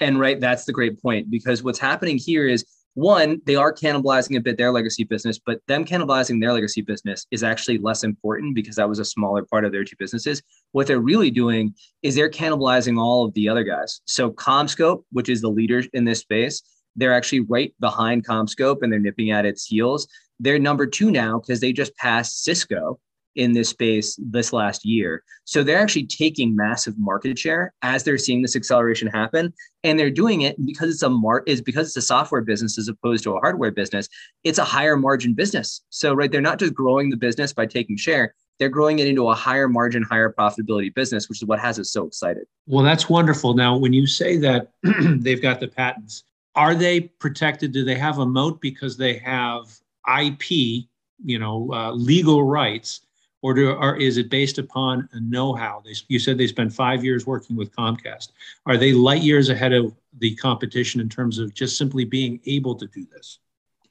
And 0.02 0.20
right, 0.20 0.40
that's 0.40 0.66
the 0.66 0.74
great 0.74 1.02
point 1.02 1.32
because 1.32 1.64
what's 1.64 1.80
happening 1.80 2.18
here 2.18 2.48
is 2.48 2.66
one, 2.96 3.42
they 3.46 3.56
are 3.56 3.74
cannibalizing 3.74 4.38
a 4.38 4.42
bit 4.42 4.58
their 4.58 4.72
legacy 4.72 5.04
business, 5.04 5.40
but 5.44 5.62
them 5.68 5.84
cannibalizing 5.84 6.40
their 6.40 6.54
legacy 6.54 6.82
business 6.82 7.26
is 7.32 7.42
actually 7.42 7.80
less 7.80 8.04
important 8.04 8.54
because 8.54 8.76
that 8.76 8.88
was 8.88 9.00
a 9.00 9.06
smaller 9.06 9.44
part 9.46 9.66
of 9.66 9.72
their 9.72 9.84
two 9.84 9.96
businesses. 9.98 10.44
What 10.74 10.86
they're 10.86 11.00
really 11.00 11.32
doing 11.32 11.74
is 12.04 12.16
they're 12.16 12.30
cannibalizing 12.30 13.00
all 13.00 13.26
of 13.26 13.34
the 13.34 13.50
other 13.50 13.64
guys. 13.64 14.02
So 14.06 14.32
CommScope, 14.32 15.04
which 15.12 15.30
is 15.30 15.42
the 15.42 15.50
leader 15.50 15.84
in 15.94 16.06
this 16.06 16.20
space, 16.20 16.62
they're 16.96 17.14
actually 17.14 17.40
right 17.42 17.74
behind 17.80 18.28
CommScope 18.28 18.84
and 18.84 18.92
they're 18.92 19.00
nipping 19.00 19.32
at 19.32 19.46
its 19.46 19.66
heels. 19.66 20.08
They're 20.40 20.60
number 20.60 20.86
two 20.86 21.12
now 21.12 21.40
because 21.40 21.60
they 21.60 21.74
just 21.74 21.96
passed 21.98 22.44
Cisco 22.44 23.00
in 23.36 23.54
this 23.54 23.70
space 23.70 24.18
this 24.20 24.54
last 24.54 24.86
year. 24.86 25.24
So 25.46 25.64
they're 25.64 25.80
actually 25.80 26.06
taking 26.06 26.56
massive 26.56 26.98
market 26.98 27.38
share 27.38 27.74
as 27.82 28.04
they're 28.04 28.18
seeing 28.18 28.42
this 28.42 28.56
acceleration 28.56 29.08
happen. 29.08 29.54
And 29.84 30.00
they're 30.00 30.12
doing 30.12 30.42
it 30.42 30.56
because 30.66 30.94
it's 30.94 31.04
a 31.04 31.10
mar- 31.10 31.44
is 31.48 31.62
because 31.62 31.88
it's 31.88 31.98
a 31.98 32.02
software 32.02 32.42
business 32.42 32.78
as 32.78 32.88
opposed 32.88 33.24
to 33.24 33.36
a 33.36 33.40
hardware 33.40 33.72
business. 33.72 34.08
It's 34.44 34.60
a 34.60 34.64
higher 34.64 34.96
margin 34.96 35.34
business. 35.34 35.82
So 35.90 36.14
right, 36.14 36.32
they're 36.32 36.42
not 36.42 36.60
just 36.60 36.74
growing 36.74 37.10
the 37.10 37.18
business 37.18 37.54
by 37.54 37.66
taking 37.66 37.98
share. 37.98 38.36
They're 38.60 38.70
growing 38.70 39.00
it 39.00 39.08
into 39.08 39.28
a 39.30 39.36
higher 39.36 39.68
margin, 39.68 40.04
higher 40.04 40.32
profitability 40.32 40.94
business, 40.94 41.28
which 41.28 41.42
is 41.42 41.48
what 41.48 41.60
has 41.60 41.80
us 41.80 41.92
so 41.92 42.06
excited. 42.06 42.44
Well, 42.68 42.84
that's 42.84 43.10
wonderful. 43.10 43.56
Now, 43.56 43.76
when 43.76 43.94
you 43.94 44.06
say 44.06 44.38
that 44.38 44.72
they've 44.84 45.42
got 45.42 45.60
the 45.60 45.68
patents, 45.68 46.24
are 46.56 46.76
they 46.76 47.02
protected? 47.02 47.72
Do 47.72 47.84
they 47.84 47.96
have 47.96 48.20
a 48.20 48.26
moat 48.26 48.62
because 48.62 48.96
they 48.96 49.18
have 49.18 49.76
IP, 50.08 50.88
you 51.24 51.40
know, 51.40 51.72
uh, 51.74 51.92
legal 51.92 52.44
rights, 52.44 53.02
or, 53.42 53.54
do, 53.54 53.72
or 53.72 53.98
is 53.98 54.18
it 54.18 54.30
based 54.30 54.58
upon 54.58 55.08
a 55.12 55.20
know-how? 55.20 55.82
They, 55.84 55.94
you 56.08 56.18
said 56.18 56.38
they 56.38 56.48
spent 56.48 56.72
five 56.72 57.04
years 57.04 57.28
working 57.28 57.56
with 57.56 57.76
Comcast. 57.76 58.30
Are 58.66 58.78
they 58.78 58.94
light 58.94 59.22
years 59.22 59.50
ahead 59.50 59.74
of 59.74 59.94
the 60.20 60.34
competition 60.36 61.02
in 61.02 61.10
terms 61.10 61.40
of 61.40 61.54
just 61.54 61.78
simply 61.78 62.06
being 62.06 62.40
able 62.46 62.76
to 62.76 62.88
do 62.88 63.06
this? 63.14 63.40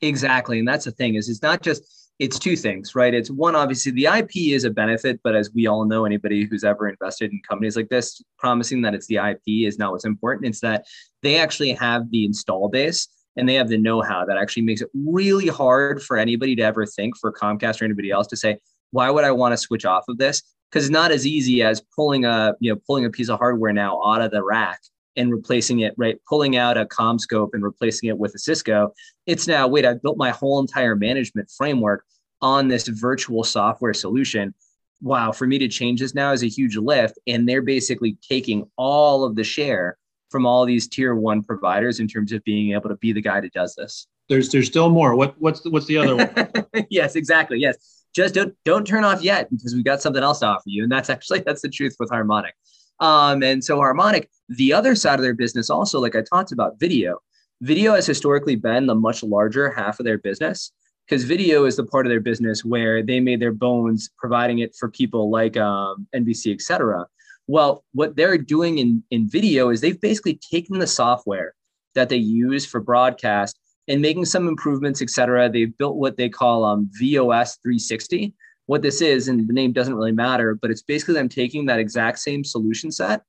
Exactly, 0.00 0.58
and 0.58 0.66
that's 0.66 0.86
the 0.86 0.90
thing 0.90 1.14
is 1.14 1.28
it's 1.28 1.42
not 1.42 1.62
just 1.62 2.02
it's 2.18 2.38
two 2.38 2.56
things, 2.56 2.94
right? 2.94 3.12
It's 3.12 3.30
one, 3.30 3.56
obviously, 3.56 3.92
the 3.92 4.06
IP 4.06 4.52
is 4.54 4.64
a 4.64 4.70
benefit, 4.70 5.20
but 5.24 5.34
as 5.34 5.50
we 5.52 5.66
all 5.66 5.84
know, 5.84 6.04
anybody 6.04 6.44
who's 6.44 6.62
ever 6.62 6.88
invested 6.88 7.32
in 7.32 7.40
companies 7.46 7.76
like 7.76 7.88
this, 7.88 8.22
promising 8.38 8.82
that 8.82 8.94
it's 8.94 9.06
the 9.06 9.16
IP 9.16 9.66
is 9.66 9.78
not 9.78 9.92
what's 9.92 10.04
important. 10.04 10.46
It's 10.46 10.60
that 10.60 10.86
they 11.22 11.36
actually 11.36 11.72
have 11.72 12.10
the 12.10 12.24
install 12.24 12.68
base 12.68 13.08
and 13.36 13.48
they 13.48 13.54
have 13.54 13.68
the 13.68 13.78
know-how 13.78 14.24
that 14.26 14.36
actually 14.36 14.62
makes 14.62 14.80
it 14.80 14.90
really 14.94 15.48
hard 15.48 16.02
for 16.02 16.16
anybody 16.16 16.54
to 16.56 16.62
ever 16.62 16.86
think 16.86 17.16
for 17.18 17.32
Comcast 17.32 17.80
or 17.80 17.84
anybody 17.84 18.10
else 18.10 18.26
to 18.28 18.36
say, 18.36 18.58
why 18.90 19.10
would 19.10 19.24
I 19.24 19.32
want 19.32 19.52
to 19.52 19.56
switch 19.56 19.84
off 19.84 20.04
of 20.08 20.18
this? 20.18 20.42
Because 20.70 20.84
it's 20.84 20.92
not 20.92 21.12
as 21.12 21.26
easy 21.26 21.62
as 21.62 21.82
pulling 21.94 22.24
a, 22.24 22.54
you 22.60 22.72
know, 22.72 22.80
pulling 22.86 23.04
a 23.04 23.10
piece 23.10 23.28
of 23.28 23.38
hardware 23.38 23.72
now 23.72 24.02
out 24.04 24.20
of 24.20 24.30
the 24.30 24.42
rack 24.42 24.80
and 25.16 25.30
replacing 25.30 25.80
it, 25.80 25.94
right? 25.96 26.18
Pulling 26.28 26.56
out 26.56 26.78
a 26.78 26.86
CommScope 26.86 27.50
and 27.52 27.62
replacing 27.62 28.08
it 28.08 28.16
with 28.16 28.34
a 28.34 28.38
Cisco. 28.38 28.92
It's 29.26 29.46
now, 29.46 29.68
wait, 29.68 29.84
I've 29.84 30.02
built 30.02 30.16
my 30.16 30.30
whole 30.30 30.60
entire 30.60 30.96
management 30.96 31.50
framework 31.50 32.04
on 32.40 32.68
this 32.68 32.88
virtual 32.88 33.44
software 33.44 33.94
solution. 33.94 34.54
Wow, 35.00 35.32
for 35.32 35.46
me 35.46 35.58
to 35.58 35.68
change 35.68 36.00
this 36.00 36.14
now 36.14 36.32
is 36.32 36.42
a 36.42 36.48
huge 36.48 36.76
lift. 36.76 37.18
And 37.26 37.48
they're 37.48 37.62
basically 37.62 38.16
taking 38.26 38.70
all 38.76 39.24
of 39.24 39.36
the 39.36 39.44
share 39.44 39.98
from 40.32 40.46
all 40.46 40.64
these 40.64 40.88
tier 40.88 41.14
one 41.14 41.42
providers 41.42 42.00
in 42.00 42.08
terms 42.08 42.32
of 42.32 42.42
being 42.42 42.72
able 42.72 42.88
to 42.88 42.96
be 42.96 43.12
the 43.12 43.20
guy 43.20 43.40
that 43.40 43.52
does 43.52 43.74
this. 43.76 44.08
There's 44.28 44.48
there's 44.48 44.66
still 44.66 44.90
more. 44.90 45.14
What 45.14 45.34
what's 45.38 45.60
the, 45.60 45.70
what's 45.70 45.86
the 45.86 45.98
other 45.98 46.16
one? 46.16 46.86
yes, 46.90 47.14
exactly. 47.14 47.58
Yes. 47.58 48.04
Just 48.14 48.34
don't 48.34 48.54
don't 48.64 48.86
turn 48.86 49.04
off 49.04 49.22
yet 49.22 49.48
because 49.50 49.74
we've 49.74 49.84
got 49.84 50.02
something 50.02 50.22
else 50.22 50.40
to 50.40 50.46
offer 50.46 50.64
you. 50.66 50.82
And 50.82 50.90
that's 50.90 51.10
actually 51.10 51.40
that's 51.40 51.62
the 51.62 51.68
truth 51.68 51.96
with 52.00 52.10
Harmonic. 52.10 52.54
Um, 53.00 53.42
and 53.42 53.62
so 53.62 53.76
Harmonic, 53.76 54.30
the 54.48 54.72
other 54.72 54.94
side 54.94 55.18
of 55.18 55.22
their 55.22 55.34
business 55.34 55.70
also, 55.70 56.00
like 56.00 56.16
I 56.16 56.22
talked 56.22 56.52
about 56.52 56.78
video, 56.78 57.18
video 57.60 57.94
has 57.94 58.06
historically 58.06 58.56
been 58.56 58.86
the 58.86 58.94
much 58.94 59.22
larger 59.22 59.70
half 59.70 59.98
of 59.98 60.04
their 60.04 60.18
business 60.18 60.72
because 61.06 61.24
video 61.24 61.64
is 61.64 61.76
the 61.76 61.84
part 61.84 62.06
of 62.06 62.10
their 62.10 62.20
business 62.20 62.64
where 62.64 63.02
they 63.02 63.20
made 63.20 63.40
their 63.40 63.52
bones 63.52 64.10
providing 64.18 64.60
it 64.60 64.74
for 64.78 64.88
people 64.88 65.30
like 65.30 65.56
um, 65.56 66.06
NBC, 66.14 66.54
et 66.54 66.60
cetera. 66.60 67.06
Well, 67.52 67.84
what 67.92 68.16
they're 68.16 68.38
doing 68.38 68.78
in, 68.78 69.04
in 69.10 69.28
video 69.28 69.68
is 69.68 69.82
they've 69.82 70.00
basically 70.00 70.40
taken 70.50 70.78
the 70.78 70.86
software 70.86 71.52
that 71.94 72.08
they 72.08 72.16
use 72.16 72.64
for 72.64 72.80
broadcast 72.80 73.58
and 73.88 74.00
making 74.00 74.24
some 74.24 74.48
improvements, 74.48 75.02
et 75.02 75.10
cetera. 75.10 75.50
They've 75.50 75.76
built 75.76 75.96
what 75.96 76.16
they 76.16 76.30
call 76.30 76.64
um, 76.64 76.88
VOS 76.98 77.58
360. 77.62 78.32
What 78.64 78.80
this 78.80 79.02
is, 79.02 79.28
and 79.28 79.46
the 79.46 79.52
name 79.52 79.74
doesn't 79.74 79.94
really 79.94 80.12
matter, 80.12 80.54
but 80.54 80.70
it's 80.70 80.80
basically 80.80 81.12
them 81.12 81.28
taking 81.28 81.66
that 81.66 81.78
exact 81.78 82.20
same 82.20 82.42
solution 82.42 82.90
set 82.90 83.20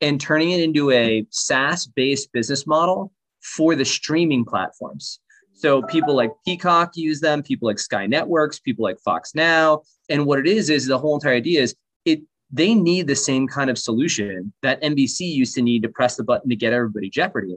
and 0.00 0.20
turning 0.20 0.50
it 0.50 0.62
into 0.62 0.90
a 0.90 1.24
SaaS 1.30 1.86
based 1.86 2.32
business 2.32 2.66
model 2.66 3.12
for 3.40 3.76
the 3.76 3.84
streaming 3.84 4.44
platforms. 4.44 5.20
So 5.54 5.80
people 5.82 6.16
like 6.16 6.32
Peacock 6.44 6.96
use 6.96 7.20
them, 7.20 7.40
people 7.40 7.68
like 7.68 7.78
Sky 7.78 8.08
Networks, 8.08 8.58
people 8.58 8.82
like 8.82 8.98
Fox 8.98 9.32
Now. 9.32 9.82
And 10.08 10.26
what 10.26 10.40
it 10.40 10.48
is 10.48 10.70
is 10.70 10.88
the 10.88 10.98
whole 10.98 11.14
entire 11.14 11.34
idea 11.34 11.62
is 11.62 11.76
it 12.04 12.22
they 12.52 12.74
need 12.74 13.06
the 13.06 13.16
same 13.16 13.46
kind 13.46 13.70
of 13.70 13.78
solution 13.78 14.52
that 14.62 14.82
NBC 14.82 15.20
used 15.20 15.54
to 15.54 15.62
need 15.62 15.82
to 15.82 15.88
press 15.88 16.16
the 16.16 16.24
button 16.24 16.50
to 16.50 16.56
get 16.56 16.72
everybody 16.72 17.08
Jeopardy. 17.08 17.56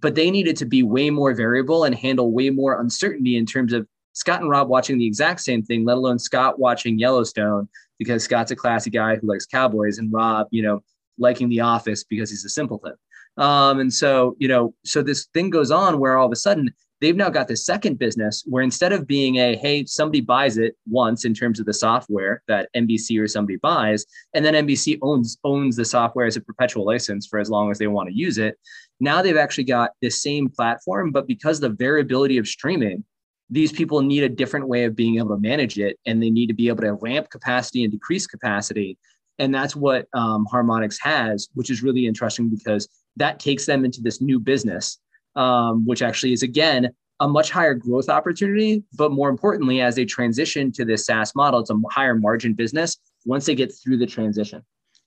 But 0.00 0.14
they 0.14 0.30
needed 0.30 0.56
to 0.58 0.66
be 0.66 0.82
way 0.82 1.08
more 1.10 1.32
variable 1.34 1.84
and 1.84 1.94
handle 1.94 2.32
way 2.32 2.50
more 2.50 2.80
uncertainty 2.80 3.36
in 3.36 3.46
terms 3.46 3.72
of 3.72 3.86
Scott 4.12 4.40
and 4.40 4.50
Rob 4.50 4.68
watching 4.68 4.98
the 4.98 5.06
exact 5.06 5.40
same 5.40 5.62
thing, 5.62 5.84
let 5.84 5.96
alone 5.96 6.18
Scott 6.18 6.58
watching 6.58 6.98
Yellowstone 6.98 7.68
because 7.98 8.24
Scott's 8.24 8.50
a 8.50 8.56
classy 8.56 8.90
guy 8.90 9.16
who 9.16 9.26
likes 9.26 9.46
cowboys 9.46 9.98
and 9.98 10.12
Rob, 10.12 10.46
you 10.50 10.62
know, 10.62 10.82
liking 11.18 11.48
The 11.48 11.60
Office 11.60 12.04
because 12.04 12.30
he's 12.30 12.44
a 12.44 12.48
simpleton. 12.48 12.94
Um, 13.36 13.80
and 13.80 13.92
so, 13.92 14.36
you 14.38 14.46
know, 14.46 14.74
so 14.84 15.02
this 15.02 15.26
thing 15.34 15.50
goes 15.50 15.70
on 15.70 15.98
where 15.98 16.16
all 16.16 16.26
of 16.26 16.32
a 16.32 16.36
sudden 16.36 16.72
they've 17.00 17.16
now 17.16 17.28
got 17.28 17.48
this 17.48 17.66
second 17.66 17.98
business 17.98 18.44
where 18.46 18.62
instead 18.62 18.92
of 18.92 19.06
being 19.06 19.36
a 19.36 19.56
hey 19.56 19.84
somebody 19.84 20.20
buys 20.20 20.58
it 20.58 20.76
once 20.88 21.24
in 21.24 21.34
terms 21.34 21.60
of 21.60 21.66
the 21.66 21.74
software 21.74 22.42
that 22.48 22.68
NBC 22.76 23.20
or 23.20 23.28
somebody 23.28 23.56
buys 23.56 24.04
and 24.34 24.44
then 24.44 24.54
NBC 24.66 24.98
owns 25.02 25.38
owns 25.44 25.76
the 25.76 25.84
software 25.84 26.26
as 26.26 26.36
a 26.36 26.40
perpetual 26.40 26.86
license 26.86 27.26
for 27.26 27.38
as 27.38 27.50
long 27.50 27.70
as 27.70 27.78
they 27.78 27.86
want 27.86 28.08
to 28.08 28.14
use 28.14 28.38
it 28.38 28.58
now 29.00 29.22
they've 29.22 29.36
actually 29.36 29.64
got 29.64 29.90
the 30.00 30.10
same 30.10 30.48
platform 30.48 31.10
but 31.10 31.26
because 31.26 31.60
the 31.60 31.70
variability 31.70 32.38
of 32.38 32.46
streaming 32.46 33.04
these 33.50 33.72
people 33.72 34.00
need 34.00 34.22
a 34.22 34.28
different 34.28 34.68
way 34.68 34.84
of 34.84 34.96
being 34.96 35.18
able 35.18 35.28
to 35.28 35.40
manage 35.40 35.78
it 35.78 35.98
and 36.06 36.22
they 36.22 36.30
need 36.30 36.46
to 36.46 36.54
be 36.54 36.68
able 36.68 36.82
to 36.82 36.94
ramp 36.94 37.28
capacity 37.30 37.84
and 37.84 37.92
decrease 37.92 38.26
capacity. 38.26 38.98
And 39.38 39.54
that's 39.54 39.76
what 39.76 40.06
um, 40.14 40.46
Harmonic's 40.46 40.98
has 41.00 41.48
which 41.54 41.70
is 41.70 41.82
really 41.82 42.06
interesting 42.06 42.48
because 42.48 42.88
that 43.16 43.38
takes 43.38 43.66
them 43.66 43.84
into 43.84 44.00
this 44.00 44.20
new 44.20 44.40
business 44.40 44.98
um, 45.36 45.86
which 45.86 46.02
actually 46.02 46.32
is 46.32 46.42
again 46.42 46.90
a 47.20 47.28
much 47.28 47.50
higher 47.50 47.74
growth 47.74 48.08
opportunity. 48.08 48.82
But 48.94 49.12
more 49.12 49.28
importantly, 49.28 49.80
as 49.80 49.94
they 49.94 50.04
transition 50.04 50.72
to 50.72 50.84
this 50.84 51.06
SaaS 51.06 51.34
model, 51.34 51.60
it's 51.60 51.70
a 51.70 51.80
higher 51.90 52.14
margin 52.14 52.54
business 52.54 52.96
once 53.24 53.46
they 53.46 53.54
get 53.54 53.72
through 53.72 53.98
the 53.98 54.06
transition. 54.06 54.64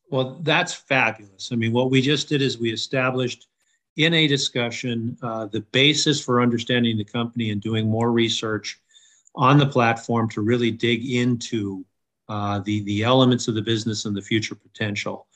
Well, 0.10 0.39
that's 0.41 0.74
fabulous. 0.74 1.51
I 1.51 1.55
mean, 1.55 1.74
what 1.74 1.91
we 1.91 2.01
just 2.01 2.29
did 2.29 2.41
is 2.41 2.57
we 2.57 2.72
established 2.72 3.48
in 3.98 4.13
a 4.13 4.27
discussion 4.27 5.17
uh, 5.22 5.48
the 5.48 5.62
basis 5.72 6.24
for 6.24 6.41
understanding 6.41 6.98
the 6.98 7.03
company 7.03 7.51
and 7.51 7.62
doing 7.62 7.89
more 7.89 8.12
research 8.12 8.79
on 9.36 9.57
the 9.57 9.65
platform 9.65 10.29
to 10.29 10.41
really 10.41 10.72
dig 10.72 11.05
into 11.05 11.86
uh, 12.29 12.60
the, 12.60 12.81
the 12.84 13.03
elements 13.03 13.48
of 13.48 13.55
the 13.55 13.62
business 13.62 14.05
and 14.05 14.15
the 14.15 14.22
future 14.22 14.55
potential. 14.55 15.27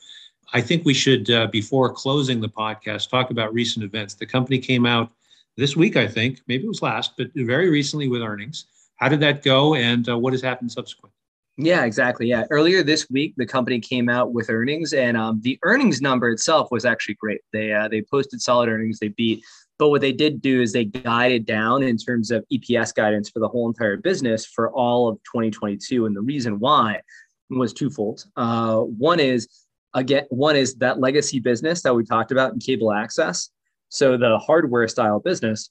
I 0.53 0.62
think 0.62 0.86
we 0.86 0.93
should, 0.93 1.29
uh, 1.29 1.48
before 1.48 1.91
closing 1.93 2.41
the 2.41 2.50
podcast, 2.50 3.10
talk 3.10 3.31
about 3.31 3.53
recent 3.53 3.86
events. 3.86 4.15
The 4.15 4.25
company 4.25 4.60
came 4.60 4.86
out 4.86 5.12
this 5.58 5.75
week, 5.75 5.96
I 5.96 6.08
think, 6.08 6.41
maybe 6.48 6.65
it 6.65 6.67
was 6.67 6.81
last, 6.81 7.13
but 7.17 7.27
very 7.36 7.70
recently 7.70 8.08
with 8.08 8.22
earnings. 8.22 8.65
How 8.98 9.10
did 9.10 9.20
that 9.22 9.43
go, 9.43 9.75
and 9.75 10.08
uh, 10.08 10.17
what 10.17 10.34
has 10.34 10.41
happened 10.41 10.72
subsequent? 10.72 11.13
Yeah, 11.58 11.86
exactly. 11.86 12.27
Yeah, 12.27 12.46
earlier 12.50 12.84
this 12.84 13.10
week, 13.10 13.34
the 13.38 13.46
company 13.46 13.79
came 13.79 14.10
out 14.10 14.34
with 14.34 14.50
earnings, 14.50 14.93
and 14.93 15.17
um, 15.17 15.39
the 15.41 15.60
earnings 15.63 16.01
number 16.01 16.29
itself 16.29 16.70
was 16.72 16.86
actually 16.86 17.15
great. 17.15 17.41
They 17.51 17.74
uh, 17.74 17.88
they 17.88 18.01
posted 18.01 18.41
solid 18.41 18.70
earnings. 18.70 19.00
They 19.00 19.10
beat, 19.10 19.43
but 19.77 19.89
what 19.89 20.01
they 20.01 20.13
did 20.13 20.41
do 20.41 20.62
is 20.62 20.72
they 20.72 20.86
guided 20.86 21.46
down 21.46 21.84
in 21.84 21.98
terms 21.98 22.31
of 22.31 22.46
EPS 22.51 22.96
guidance 22.96 23.29
for 23.29 23.39
the 23.39 23.48
whole 23.48 23.67
entire 23.67 23.98
business 23.98 24.46
for 24.46 24.72
all 24.72 25.10
of 25.10 25.17
2022, 25.24 26.05
and 26.05 26.15
the 26.15 26.22
reason 26.22 26.60
why 26.60 27.01
was 27.50 27.74
twofold. 27.74 28.24
Uh, 28.36 28.77
one 28.77 29.20
is 29.20 29.48
again, 29.93 30.25
one 30.29 30.55
is 30.55 30.75
that 30.75 31.00
legacy 31.00 31.39
business 31.39 31.81
that 31.83 31.95
we 31.95 32.03
talked 32.03 32.31
about 32.31 32.53
in 32.53 32.60
cable 32.60 32.91
access. 32.91 33.50
So 33.89 34.17
the 34.17 34.38
hardware 34.39 34.88
style 34.88 35.19
business, 35.19 35.69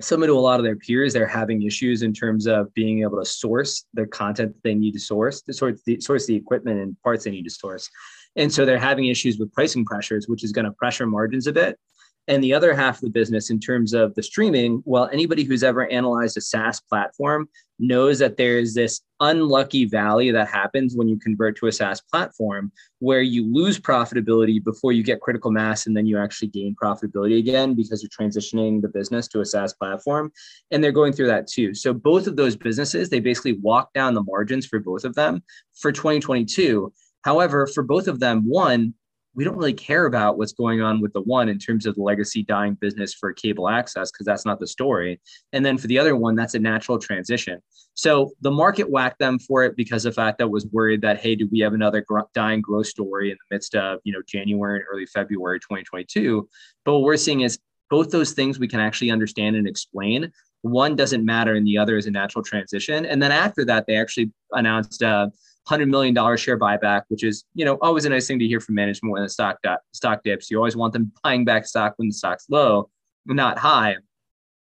similar 0.00 0.28
to 0.28 0.32
a 0.32 0.40
lot 0.40 0.58
of 0.58 0.64
their 0.64 0.76
peers, 0.76 1.12
they're 1.12 1.26
having 1.26 1.62
issues 1.62 2.02
in 2.02 2.12
terms 2.12 2.46
of 2.46 2.72
being 2.74 3.02
able 3.02 3.18
to 3.18 3.24
source 3.24 3.84
the 3.94 4.06
content 4.06 4.54
they 4.62 4.74
need 4.74 4.92
to 4.92 5.00
source, 5.00 5.42
to 5.42 5.52
source 5.52 5.80
the, 5.86 6.00
source 6.00 6.26
the 6.26 6.34
equipment 6.34 6.80
and 6.80 7.00
parts 7.02 7.24
they 7.24 7.30
need 7.30 7.44
to 7.44 7.50
source. 7.50 7.88
And 8.34 8.52
so 8.52 8.64
they're 8.64 8.78
having 8.78 9.06
issues 9.06 9.38
with 9.38 9.52
pricing 9.52 9.84
pressures, 9.84 10.28
which 10.28 10.44
is 10.44 10.52
going 10.52 10.66
to 10.66 10.72
pressure 10.72 11.06
margins 11.06 11.46
a 11.46 11.52
bit. 11.52 11.78
And 12.28 12.42
the 12.42 12.52
other 12.52 12.74
half 12.74 12.96
of 12.96 13.02
the 13.02 13.10
business, 13.10 13.50
in 13.50 13.60
terms 13.60 13.94
of 13.94 14.14
the 14.16 14.22
streaming, 14.22 14.82
well, 14.84 15.08
anybody 15.12 15.44
who's 15.44 15.62
ever 15.62 15.86
analyzed 15.90 16.36
a 16.36 16.40
SaaS 16.40 16.80
platform 16.80 17.48
knows 17.78 18.18
that 18.18 18.36
there's 18.36 18.74
this 18.74 19.00
unlucky 19.20 19.84
valley 19.84 20.30
that 20.30 20.48
happens 20.48 20.94
when 20.94 21.08
you 21.08 21.18
convert 21.18 21.56
to 21.56 21.66
a 21.66 21.72
SaaS 21.72 22.00
platform 22.00 22.70
where 22.98 23.22
you 23.22 23.50
lose 23.52 23.78
profitability 23.78 24.62
before 24.62 24.92
you 24.92 25.02
get 25.02 25.20
critical 25.20 25.50
mass 25.50 25.86
and 25.86 25.96
then 25.96 26.06
you 26.06 26.18
actually 26.18 26.48
gain 26.48 26.74
profitability 26.82 27.38
again 27.38 27.74
because 27.74 28.02
you're 28.02 28.28
transitioning 28.28 28.80
the 28.80 28.88
business 28.88 29.28
to 29.28 29.40
a 29.40 29.44
SaaS 29.44 29.72
platform. 29.74 30.32
And 30.70 30.82
they're 30.82 30.92
going 30.92 31.12
through 31.12 31.28
that 31.28 31.46
too. 31.46 31.74
So 31.74 31.92
both 31.92 32.26
of 32.26 32.36
those 32.36 32.56
businesses, 32.56 33.08
they 33.10 33.20
basically 33.20 33.54
walk 33.54 33.92
down 33.92 34.14
the 34.14 34.24
margins 34.24 34.66
for 34.66 34.78
both 34.78 35.04
of 35.04 35.14
them 35.14 35.42
for 35.74 35.92
2022. 35.92 36.92
However, 37.22 37.66
for 37.66 37.82
both 37.82 38.08
of 38.08 38.20
them, 38.20 38.48
one, 38.48 38.94
we 39.36 39.44
don't 39.44 39.56
really 39.56 39.74
care 39.74 40.06
about 40.06 40.38
what's 40.38 40.52
going 40.52 40.80
on 40.80 41.00
with 41.00 41.12
the 41.12 41.20
one 41.20 41.50
in 41.50 41.58
terms 41.58 41.84
of 41.84 41.94
the 41.94 42.02
legacy 42.02 42.42
dying 42.42 42.74
business 42.74 43.12
for 43.12 43.34
cable 43.34 43.68
access 43.68 44.10
because 44.10 44.24
that's 44.24 44.46
not 44.46 44.58
the 44.58 44.66
story. 44.66 45.20
And 45.52 45.64
then 45.64 45.76
for 45.76 45.86
the 45.88 45.98
other 45.98 46.16
one, 46.16 46.34
that's 46.34 46.54
a 46.54 46.58
natural 46.58 46.98
transition. 46.98 47.60
So 47.92 48.32
the 48.40 48.50
market 48.50 48.90
whacked 48.90 49.18
them 49.18 49.38
for 49.38 49.62
it 49.64 49.76
because 49.76 50.04
the 50.04 50.12
fact 50.12 50.38
that 50.38 50.48
was 50.48 50.66
worried 50.72 51.02
that 51.02 51.20
hey, 51.20 51.36
do 51.36 51.48
we 51.52 51.60
have 51.60 51.74
another 51.74 52.00
gr- 52.00 52.20
dying 52.34 52.62
growth 52.62 52.86
story 52.86 53.30
in 53.30 53.36
the 53.36 53.54
midst 53.54 53.74
of 53.74 54.00
you 54.04 54.12
know 54.12 54.22
January 54.26 54.76
and 54.76 54.84
early 54.90 55.06
February 55.06 55.60
2022? 55.60 56.48
But 56.84 56.94
what 56.94 57.02
we're 57.02 57.18
seeing 57.18 57.42
is 57.42 57.58
both 57.90 58.10
those 58.10 58.32
things 58.32 58.58
we 58.58 58.68
can 58.68 58.80
actually 58.80 59.10
understand 59.10 59.54
and 59.54 59.68
explain. 59.68 60.32
One 60.62 60.96
doesn't 60.96 61.24
matter, 61.24 61.54
and 61.54 61.66
the 61.66 61.78
other 61.78 61.98
is 61.98 62.06
a 62.06 62.10
natural 62.10 62.42
transition. 62.42 63.04
And 63.04 63.22
then 63.22 63.32
after 63.32 63.66
that, 63.66 63.86
they 63.86 63.96
actually 63.96 64.32
announced. 64.52 65.02
Uh, 65.02 65.28
hundred 65.66 65.88
million 65.88 66.14
dollar 66.14 66.36
share 66.36 66.58
buyback, 66.58 67.02
which 67.08 67.24
is 67.24 67.44
you 67.54 67.64
know 67.64 67.78
always 67.82 68.04
a 68.04 68.08
nice 68.08 68.26
thing 68.26 68.38
to 68.38 68.46
hear 68.46 68.60
from 68.60 68.74
management 68.74 69.12
when 69.12 69.22
the 69.22 69.28
stock 69.28 69.58
stock 69.92 70.22
dips. 70.22 70.50
You 70.50 70.58
always 70.58 70.76
want 70.76 70.92
them 70.92 71.12
buying 71.22 71.44
back 71.44 71.66
stock 71.66 71.94
when 71.96 72.08
the 72.08 72.14
stock's 72.14 72.46
low, 72.50 72.90
not 73.26 73.58
high. 73.58 73.96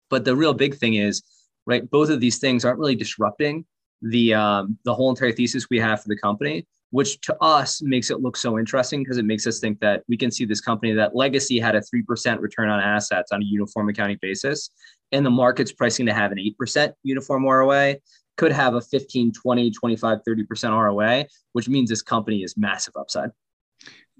But 0.08 0.24
the 0.24 0.36
real 0.36 0.54
big 0.54 0.76
thing 0.76 0.94
is 0.94 1.22
right. 1.66 1.88
Both 1.88 2.10
of 2.10 2.20
these 2.20 2.38
things 2.38 2.64
aren't 2.64 2.78
really 2.78 2.96
disrupting 2.96 3.64
the 4.02 4.34
um, 4.34 4.78
the 4.84 4.94
whole 4.94 5.10
entire 5.10 5.32
thesis 5.32 5.68
we 5.70 5.78
have 5.78 6.02
for 6.02 6.08
the 6.08 6.16
company, 6.16 6.66
which 6.90 7.20
to 7.22 7.36
us 7.40 7.80
makes 7.82 8.10
it 8.10 8.20
look 8.20 8.36
so 8.36 8.58
interesting 8.58 9.02
because 9.02 9.18
it 9.18 9.24
makes 9.24 9.46
us 9.46 9.60
think 9.60 9.80
that 9.80 10.02
we 10.08 10.16
can 10.16 10.30
see 10.30 10.44
this 10.44 10.60
company 10.60 10.92
that 10.92 11.14
legacy 11.14 11.58
had 11.58 11.76
a 11.76 11.80
3% 11.80 12.40
return 12.40 12.68
on 12.68 12.80
assets 12.80 13.30
on 13.32 13.42
a 13.42 13.44
uniform 13.44 13.88
accounting 13.88 14.18
basis 14.20 14.70
and 15.12 15.24
the 15.24 15.30
market's 15.30 15.72
pricing 15.72 16.06
to 16.06 16.14
have 16.14 16.32
an 16.32 16.38
8% 16.38 16.92
uniform 17.02 17.44
ROA 17.44 17.96
could 18.40 18.52
have 18.52 18.74
a 18.74 18.80
15 18.80 19.32
20 19.32 19.70
25 19.70 20.18
30% 20.26 20.70
ROA 20.72 21.26
which 21.52 21.68
means 21.68 21.90
this 21.90 22.02
company 22.02 22.42
is 22.42 22.56
massive 22.56 22.94
upside 22.96 23.30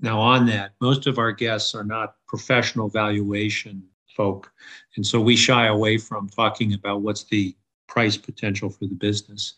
now 0.01 0.21
on 0.21 0.47
that 0.47 0.73
most 0.81 1.07
of 1.07 1.19
our 1.19 1.33
guests 1.33 1.75
are 1.75 1.85
not 1.85 2.17
professional 2.29 2.89
valuation 2.89 3.83
folk 4.17 4.53
and 4.97 5.07
so 5.07 5.19
we 5.19 5.35
shy 5.35 5.67
away 5.67 5.97
from 5.97 6.29
talking 6.29 6.75
about 6.75 7.01
what's 7.01 7.25
the 7.25 7.57
price 7.89 8.17
potential 8.17 8.69
for 8.69 8.87
the 8.87 8.95
business 8.95 9.55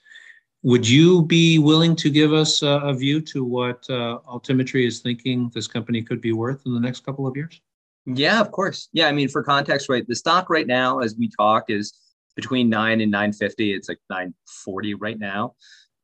would 0.63 0.89
you 0.89 1.23
be 1.23 1.59
willing 1.59 1.97
to 1.97 2.09
give 2.09 2.33
us 2.33 2.63
a, 2.63 2.81
a 2.85 2.95
view 2.95 3.21
to 3.21 3.45
what 3.45 3.85
uh, 3.91 4.21
Altimetry 4.29 4.87
is 4.87 5.01
thinking 5.01 5.51
this 5.53 5.67
company 5.67 6.03
could 6.03 6.21
be 6.21 6.33
worth 6.33 6.65
in 6.67 6.73
the 6.73 6.79
next 6.79 7.05
couple 7.05 7.27
of 7.27 7.37
years? 7.37 7.61
Yeah, 8.07 8.41
of 8.41 8.53
course. 8.53 8.89
Yeah, 8.93 9.09
I 9.09 9.13
mean, 9.13 9.29
for 9.29 9.43
context, 9.43 9.89
right, 9.89 10.07
the 10.07 10.15
stock 10.15 10.49
right 10.51 10.67
now, 10.67 11.01
as 11.01 11.17
we 11.17 11.31
talk, 11.37 11.65
is 11.69 11.93
between 12.37 12.69
nine 12.69 13.01
and 13.01 13.11
nine 13.11 13.33
fifty. 13.33 13.73
It's 13.73 13.89
like 13.89 13.99
nine 14.11 14.35
forty 14.65 14.95
right 14.95 15.19
now. 15.19 15.55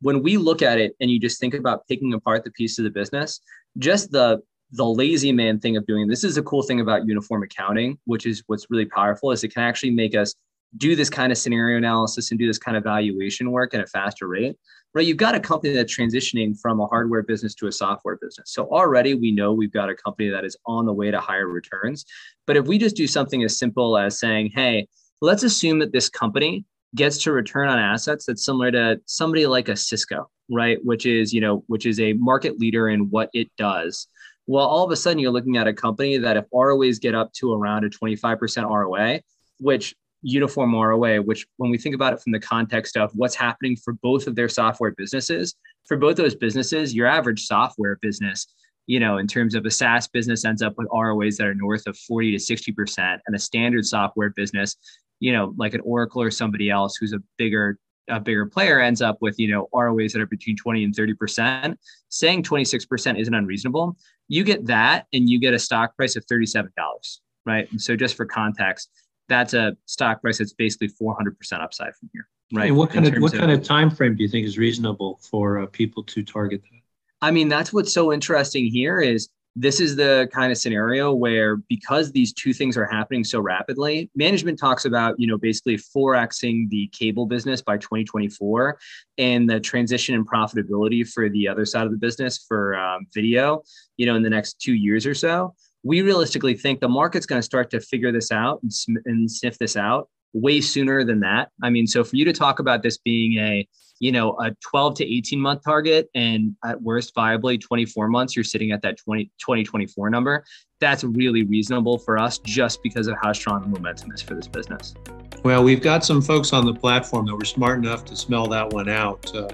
When 0.00 0.22
we 0.22 0.36
look 0.36 0.62
at 0.62 0.78
it, 0.78 0.94
and 1.00 1.10
you 1.10 1.18
just 1.18 1.40
think 1.40 1.54
about 1.54 1.86
picking 1.88 2.12
apart 2.14 2.44
the 2.44 2.52
piece 2.52 2.78
of 2.78 2.84
the 2.84 2.90
business, 2.90 3.40
just 3.78 4.10
the 4.10 4.40
the 4.72 4.84
lazy 4.84 5.32
man 5.32 5.58
thing 5.58 5.76
of 5.76 5.86
doing 5.86 6.06
this 6.06 6.24
is 6.24 6.36
a 6.36 6.42
cool 6.42 6.62
thing 6.62 6.80
about 6.80 7.06
uniform 7.06 7.42
accounting, 7.42 7.98
which 8.04 8.26
is 8.26 8.42
what's 8.46 8.66
really 8.68 8.84
powerful, 8.84 9.32
is 9.32 9.42
it 9.42 9.54
can 9.54 9.62
actually 9.62 9.90
make 9.90 10.14
us 10.14 10.34
do 10.76 10.94
this 10.94 11.08
kind 11.08 11.32
of 11.32 11.38
scenario 11.38 11.78
analysis 11.78 12.30
and 12.30 12.38
do 12.38 12.46
this 12.46 12.58
kind 12.58 12.76
of 12.76 12.84
valuation 12.84 13.50
work 13.50 13.72
at 13.72 13.80
a 13.80 13.86
faster 13.86 14.28
rate, 14.28 14.54
right? 14.92 15.06
You've 15.06 15.16
got 15.16 15.34
a 15.34 15.40
company 15.40 15.72
that's 15.72 15.96
transitioning 15.96 16.54
from 16.60 16.78
a 16.80 16.86
hardware 16.86 17.22
business 17.22 17.54
to 17.54 17.68
a 17.68 17.72
software 17.72 18.18
business. 18.20 18.52
So 18.52 18.66
already 18.66 19.14
we 19.14 19.32
know 19.32 19.54
we've 19.54 19.72
got 19.72 19.88
a 19.88 19.94
company 19.94 20.28
that 20.28 20.44
is 20.44 20.58
on 20.66 20.84
the 20.84 20.92
way 20.92 21.10
to 21.10 21.18
higher 21.18 21.48
returns. 21.48 22.04
But 22.46 22.58
if 22.58 22.66
we 22.66 22.76
just 22.76 22.96
do 22.96 23.06
something 23.06 23.42
as 23.42 23.58
simple 23.58 23.96
as 23.96 24.20
saying, 24.20 24.50
hey, 24.54 24.86
let's 25.20 25.42
assume 25.42 25.78
that 25.80 25.92
this 25.92 26.08
company 26.08 26.64
gets 26.94 27.22
to 27.24 27.32
return 27.32 27.68
on 27.68 27.78
assets 27.78 28.24
that's 28.26 28.44
similar 28.44 28.70
to 28.70 29.00
somebody 29.06 29.46
like 29.46 29.68
a 29.68 29.76
Cisco, 29.76 30.30
right? 30.50 30.78
Which 30.84 31.06
is, 31.06 31.32
you 31.32 31.40
know, 31.40 31.64
which 31.66 31.86
is 31.86 32.00
a 32.00 32.14
market 32.14 32.58
leader 32.58 32.88
in 32.88 33.10
what 33.10 33.30
it 33.34 33.48
does. 33.56 34.08
Well, 34.46 34.66
all 34.66 34.84
of 34.84 34.90
a 34.90 34.96
sudden 34.96 35.18
you're 35.18 35.30
looking 35.30 35.58
at 35.58 35.66
a 35.66 35.74
company 35.74 36.16
that 36.16 36.36
if 36.38 36.46
ROAs 36.52 36.98
get 36.98 37.14
up 37.14 37.32
to 37.34 37.52
around 37.52 37.84
a 37.84 37.90
25% 37.90 38.70
ROA, 38.70 39.20
which 39.60 39.94
uniform 40.22 40.74
ROA, 40.74 41.20
which 41.20 41.46
when 41.58 41.70
we 41.70 41.78
think 41.78 41.94
about 41.94 42.14
it 42.14 42.20
from 42.20 42.32
the 42.32 42.40
context 42.40 42.96
of 42.96 43.10
what's 43.14 43.34
happening 43.34 43.76
for 43.76 43.92
both 43.94 44.26
of 44.26 44.34
their 44.34 44.48
software 44.48 44.92
businesses, 44.96 45.54
for 45.86 45.96
both 45.96 46.16
those 46.16 46.34
businesses, 46.34 46.94
your 46.94 47.06
average 47.06 47.44
software 47.44 47.98
business, 48.00 48.46
you 48.86 48.98
know, 48.98 49.18
in 49.18 49.26
terms 49.26 49.54
of 49.54 49.66
a 49.66 49.70
SaaS 49.70 50.08
business 50.08 50.46
ends 50.46 50.62
up 50.62 50.74
with 50.78 50.88
ROAs 50.92 51.36
that 51.36 51.46
are 51.46 51.54
north 51.54 51.86
of 51.86 51.96
40 51.96 52.36
to 52.36 52.38
60%. 52.38 53.18
And 53.26 53.36
a 53.36 53.38
standard 53.38 53.84
software 53.84 54.30
business, 54.30 54.76
you 55.20 55.32
know, 55.32 55.54
like 55.56 55.74
an 55.74 55.80
Oracle 55.80 56.22
or 56.22 56.30
somebody 56.30 56.70
else 56.70 56.96
who's 56.96 57.12
a 57.12 57.20
bigger 57.36 57.78
a 58.10 58.18
bigger 58.18 58.46
player 58.46 58.80
ends 58.80 59.02
up 59.02 59.18
with 59.20 59.38
you 59.38 59.48
know 59.48 59.68
ROAs 59.74 60.12
that 60.12 60.22
are 60.22 60.26
between 60.26 60.56
20 60.56 60.84
and 60.84 60.94
30 60.94 61.14
percent 61.14 61.78
saying 62.08 62.42
26 62.42 62.86
percent 62.86 63.18
isn't 63.18 63.34
unreasonable 63.34 63.98
you 64.28 64.44
get 64.44 64.64
that 64.64 65.04
and 65.12 65.28
you 65.28 65.38
get 65.38 65.52
a 65.52 65.58
stock 65.58 65.94
price 65.94 66.16
of 66.16 66.24
37 66.24 66.72
dollars 66.74 67.20
right? 67.44 67.70
And 67.70 67.80
so 67.80 67.96
just 67.96 68.16
for 68.16 68.24
context 68.24 68.88
that's 69.28 69.52
a 69.52 69.76
stock 69.84 70.22
price 70.22 70.38
that's 70.38 70.54
basically 70.54 70.88
400% 70.88 71.34
upside 71.60 71.94
from 71.96 72.08
here 72.14 72.26
right? 72.52 72.68
And 72.68 72.76
what 72.76 72.90
kind 72.90 73.06
of 73.06 73.20
what 73.20 73.32
of, 73.34 73.40
kind 73.40 73.52
of 73.52 73.62
time 73.62 73.90
frame 73.90 74.16
do 74.16 74.22
you 74.22 74.28
think 74.28 74.46
is 74.46 74.58
reasonable 74.58 75.20
for 75.22 75.58
uh, 75.60 75.66
people 75.66 76.02
to 76.04 76.22
target 76.22 76.62
that? 76.62 76.80
I 77.20 77.30
mean, 77.30 77.48
that's 77.48 77.72
what's 77.72 77.92
so 77.92 78.12
interesting 78.12 78.66
here 78.66 79.00
is 79.00 79.28
this 79.60 79.80
is 79.80 79.96
the 79.96 80.28
kind 80.32 80.52
of 80.52 80.58
scenario 80.58 81.12
where 81.12 81.56
because 81.68 82.12
these 82.12 82.32
two 82.32 82.52
things 82.52 82.76
are 82.76 82.86
happening 82.86 83.24
so 83.24 83.40
rapidly 83.40 84.08
management 84.14 84.58
talks 84.58 84.84
about 84.84 85.18
you 85.18 85.26
know 85.26 85.36
basically 85.36 85.76
4xing 85.76 86.68
the 86.70 86.88
cable 86.92 87.26
business 87.26 87.60
by 87.60 87.76
2024 87.76 88.78
and 89.18 89.50
the 89.50 89.58
transition 89.58 90.14
and 90.14 90.28
profitability 90.28 91.06
for 91.06 91.28
the 91.28 91.48
other 91.48 91.64
side 91.64 91.86
of 91.86 91.90
the 91.90 91.98
business 91.98 92.44
for 92.46 92.76
um, 92.76 93.06
video 93.12 93.62
you 93.96 94.06
know 94.06 94.14
in 94.14 94.22
the 94.22 94.30
next 94.30 94.60
two 94.60 94.74
years 94.74 95.06
or 95.06 95.14
so. 95.14 95.54
We 95.84 96.02
realistically 96.02 96.54
think 96.54 96.80
the 96.80 96.88
market's 96.88 97.24
going 97.24 97.38
to 97.38 97.44
start 97.44 97.70
to 97.70 97.80
figure 97.80 98.10
this 98.10 98.32
out 98.32 98.60
and, 98.62 98.72
sm- 98.72 98.96
and 99.06 99.30
sniff 99.30 99.58
this 99.58 99.76
out 99.76 100.08
way 100.32 100.60
sooner 100.60 101.04
than 101.04 101.20
that. 101.20 101.50
I 101.62 101.70
mean, 101.70 101.86
so 101.86 102.04
for 102.04 102.16
you 102.16 102.24
to 102.24 102.32
talk 102.32 102.58
about 102.58 102.82
this 102.82 102.98
being 102.98 103.38
a, 103.38 103.66
you 104.00 104.12
know, 104.12 104.38
a 104.40 104.54
12 104.60 104.96
to 104.96 105.04
18 105.04 105.40
month 105.40 105.62
target 105.64 106.08
and 106.14 106.54
at 106.64 106.80
worst 106.80 107.14
viably 107.14 107.60
24 107.60 108.08
months, 108.08 108.36
you're 108.36 108.44
sitting 108.44 108.70
at 108.70 108.82
that 108.82 108.96
20, 108.98 109.24
2024 109.38 110.10
number. 110.10 110.44
That's 110.80 111.02
really 111.02 111.42
reasonable 111.42 111.98
for 111.98 112.18
us 112.18 112.38
just 112.38 112.82
because 112.82 113.08
of 113.08 113.16
how 113.20 113.32
strong 113.32 113.62
the 113.62 113.68
momentum 113.68 114.12
is 114.12 114.22
for 114.22 114.34
this 114.34 114.46
business. 114.46 114.94
Well, 115.44 115.62
we've 115.62 115.80
got 115.80 116.04
some 116.04 116.20
folks 116.20 116.52
on 116.52 116.66
the 116.66 116.74
platform 116.74 117.26
that 117.26 117.36
were 117.36 117.44
smart 117.44 117.78
enough 117.78 118.04
to 118.06 118.16
smell 118.16 118.46
that 118.48 118.68
one 118.70 118.88
out. 118.88 119.34
Uh, 119.34 119.48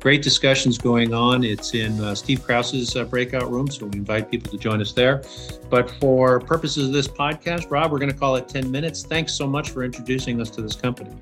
great 0.00 0.22
discussions 0.22 0.78
going 0.78 1.14
on. 1.14 1.44
It's 1.44 1.74
in 1.74 2.00
uh, 2.00 2.14
Steve 2.14 2.42
Krause's 2.42 2.96
uh, 2.96 3.04
breakout 3.04 3.50
room, 3.50 3.68
so 3.68 3.86
we 3.86 3.98
invite 3.98 4.30
people 4.30 4.50
to 4.50 4.58
join 4.58 4.80
us 4.80 4.92
there. 4.92 5.22
But 5.70 5.90
for 5.92 6.40
purposes 6.40 6.88
of 6.88 6.92
this 6.92 7.08
podcast, 7.08 7.70
Rob, 7.70 7.92
we're 7.92 7.98
going 7.98 8.12
to 8.12 8.18
call 8.18 8.36
it 8.36 8.48
10 8.48 8.70
minutes. 8.70 9.04
Thanks 9.04 9.32
so 9.32 9.46
much 9.46 9.70
for 9.70 9.84
introducing 9.84 10.40
us 10.40 10.50
to 10.50 10.62
this 10.62 10.74
company. 10.74 11.14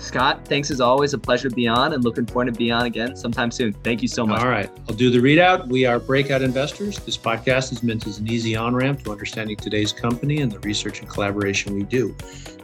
Scott, 0.00 0.46
thanks 0.46 0.70
as 0.70 0.80
always. 0.80 1.12
A 1.14 1.18
pleasure 1.18 1.48
to 1.48 1.54
be 1.54 1.68
on 1.68 1.92
and 1.92 2.02
looking 2.02 2.26
forward 2.26 2.46
to 2.46 2.52
be 2.52 2.70
on 2.70 2.86
again 2.86 3.14
sometime 3.14 3.50
soon. 3.50 3.74
Thank 3.84 4.00
you 4.02 4.08
so 4.08 4.26
much. 4.26 4.40
All 4.40 4.48
right. 4.48 4.70
I'll 4.88 4.94
do 4.94 5.10
the 5.10 5.18
readout. 5.18 5.68
We 5.68 5.84
are 5.84 6.00
Breakout 6.00 6.40
Investors. 6.42 6.98
This 7.00 7.18
podcast 7.18 7.72
is 7.72 7.82
meant 7.82 8.06
as 8.06 8.18
an 8.18 8.30
easy 8.30 8.56
on 8.56 8.74
ramp 8.74 9.02
to 9.04 9.12
understanding 9.12 9.56
today's 9.56 9.92
company 9.92 10.40
and 10.40 10.50
the 10.50 10.58
research 10.60 11.00
and 11.00 11.08
collaboration 11.08 11.74
we 11.74 11.82
do. 11.84 12.14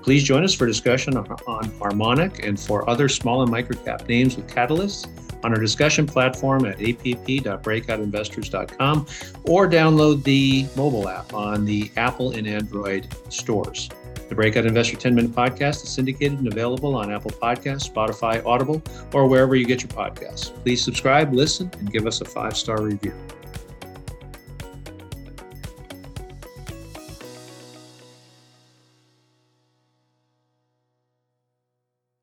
Please 0.03 0.25
join 0.25 0.43
us 0.45 0.55
for 0.55 0.67
discussion 0.67 1.17
on, 1.17 1.71
Harmonic 1.79 2.45
and 2.45 2.59
for 2.59 2.89
other 2.89 3.09
small 3.09 3.43
and 3.43 3.53
microcap 3.53 4.09
names 4.09 4.37
with 4.37 4.49
catalysts 4.49 5.07
on 5.45 5.53
our 5.53 5.61
discussion 5.61 6.07
platform 6.07 6.65
at 6.65 6.81
app.breakoutinvestors.com 6.81 9.07
or 9.45 9.69
download 9.69 10.23
the 10.23 10.67
mobile 10.77 11.09
app 11.09 11.35
on 11.35 11.65
the 11.65 11.91
Apple 11.97 12.31
and 12.33 12.47
Android 12.47 13.09
stores. 13.29 13.91
The 14.29 14.35
Breakout 14.35 14.67
Investor 14.67 14.97
10 14.97 15.15
Minute 15.15 15.31
Podcast 15.31 15.85
is 15.85 15.89
syndicated 15.89 16.41
and 16.41 16.49
available 16.53 16.97
on 16.97 17.13
Apple 17.13 17.31
Podcasts, 17.31 17.89
Spotify, 17.89 18.45
Audible, 18.45 18.83
or 19.13 19.29
wherever 19.29 19.55
you 19.55 19.65
get 19.65 19.83
your 19.83 19.91
podcasts. 19.91 20.53
Please 20.65 20.83
subscribe, 20.83 21.33
listen, 21.33 21.71
and 21.79 21.93
give 21.93 22.07
us 22.07 22.21
a 22.21 22.25
five 22.25 22.57
star 22.57 22.83
review. 22.83 23.15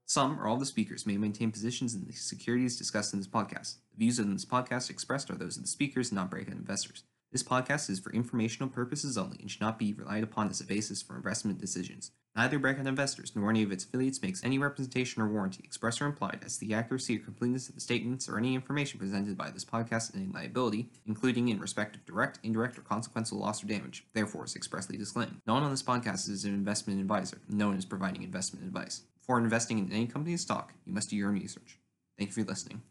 Some 0.05 0.39
or 0.39 0.47
all 0.47 0.57
the 0.57 0.65
speakers 0.65 1.07
may 1.07 1.17
maintain 1.17 1.51
positions 1.51 1.95
in 1.95 2.05
the 2.05 2.13
securities 2.13 2.77
discussed 2.77 3.13
in 3.13 3.19
this 3.19 3.27
podcast. 3.27 3.77
The 3.93 3.97
views 3.97 4.19
in 4.19 4.31
this 4.31 4.45
podcast 4.45 4.91
expressed 4.91 5.31
are 5.31 5.35
those 5.35 5.57
of 5.57 5.63
the 5.63 5.69
speakers, 5.69 6.11
not 6.11 6.29
breakout 6.29 6.53
investors. 6.53 7.03
This 7.33 7.41
podcast 7.41 7.89
is 7.89 7.99
for 7.99 8.13
informational 8.13 8.69
purposes 8.69 9.17
only 9.17 9.39
and 9.39 9.49
should 9.49 9.59
not 9.59 9.79
be 9.79 9.91
relied 9.91 10.23
upon 10.23 10.51
as 10.51 10.61
a 10.61 10.65
basis 10.65 11.01
for 11.01 11.15
investment 11.15 11.59
decisions. 11.59 12.11
Neither 12.35 12.59
Breakout 12.59 12.85
Investors 12.85 13.31
nor 13.35 13.49
any 13.49 13.63
of 13.63 13.71
its 13.71 13.85
affiliates 13.85 14.21
makes 14.21 14.43
any 14.43 14.59
representation 14.59 15.19
or 15.19 15.27
warranty, 15.27 15.63
express 15.63 15.99
or 15.99 16.05
implied, 16.05 16.41
as 16.45 16.59
to 16.59 16.67
the 16.67 16.75
accuracy 16.75 17.17
or 17.17 17.21
completeness 17.21 17.69
of 17.69 17.73
the 17.73 17.81
statements 17.81 18.29
or 18.29 18.37
any 18.37 18.53
information 18.53 18.99
presented 18.99 19.35
by 19.35 19.49
this 19.49 19.65
podcast 19.65 20.13
and 20.13 20.21
any 20.21 20.31
liability, 20.31 20.91
including 21.07 21.47
in 21.47 21.59
respect 21.59 21.95
of 21.95 22.05
direct, 22.05 22.37
indirect, 22.43 22.77
or 22.77 22.81
consequential 22.81 23.39
loss 23.39 23.63
or 23.63 23.67
damage. 23.67 24.05
Therefore, 24.13 24.45
is 24.45 24.55
expressly 24.55 24.95
disclaimed. 24.95 25.41
No 25.47 25.55
one 25.55 25.63
on 25.63 25.71
this 25.71 25.81
podcast 25.81 26.29
is 26.29 26.45
an 26.45 26.53
investment 26.53 27.01
advisor. 27.01 27.41
No 27.49 27.69
one 27.69 27.77
is 27.77 27.85
providing 27.85 28.21
investment 28.21 28.63
advice. 28.63 29.01
Before 29.19 29.39
investing 29.39 29.79
in 29.79 29.91
any 29.91 30.05
company's 30.05 30.41
stock, 30.41 30.75
you 30.85 30.93
must 30.93 31.09
do 31.09 31.15
your 31.15 31.29
own 31.29 31.39
research. 31.39 31.79
Thank 32.15 32.29
you 32.29 32.43
for 32.43 32.47
listening. 32.47 32.83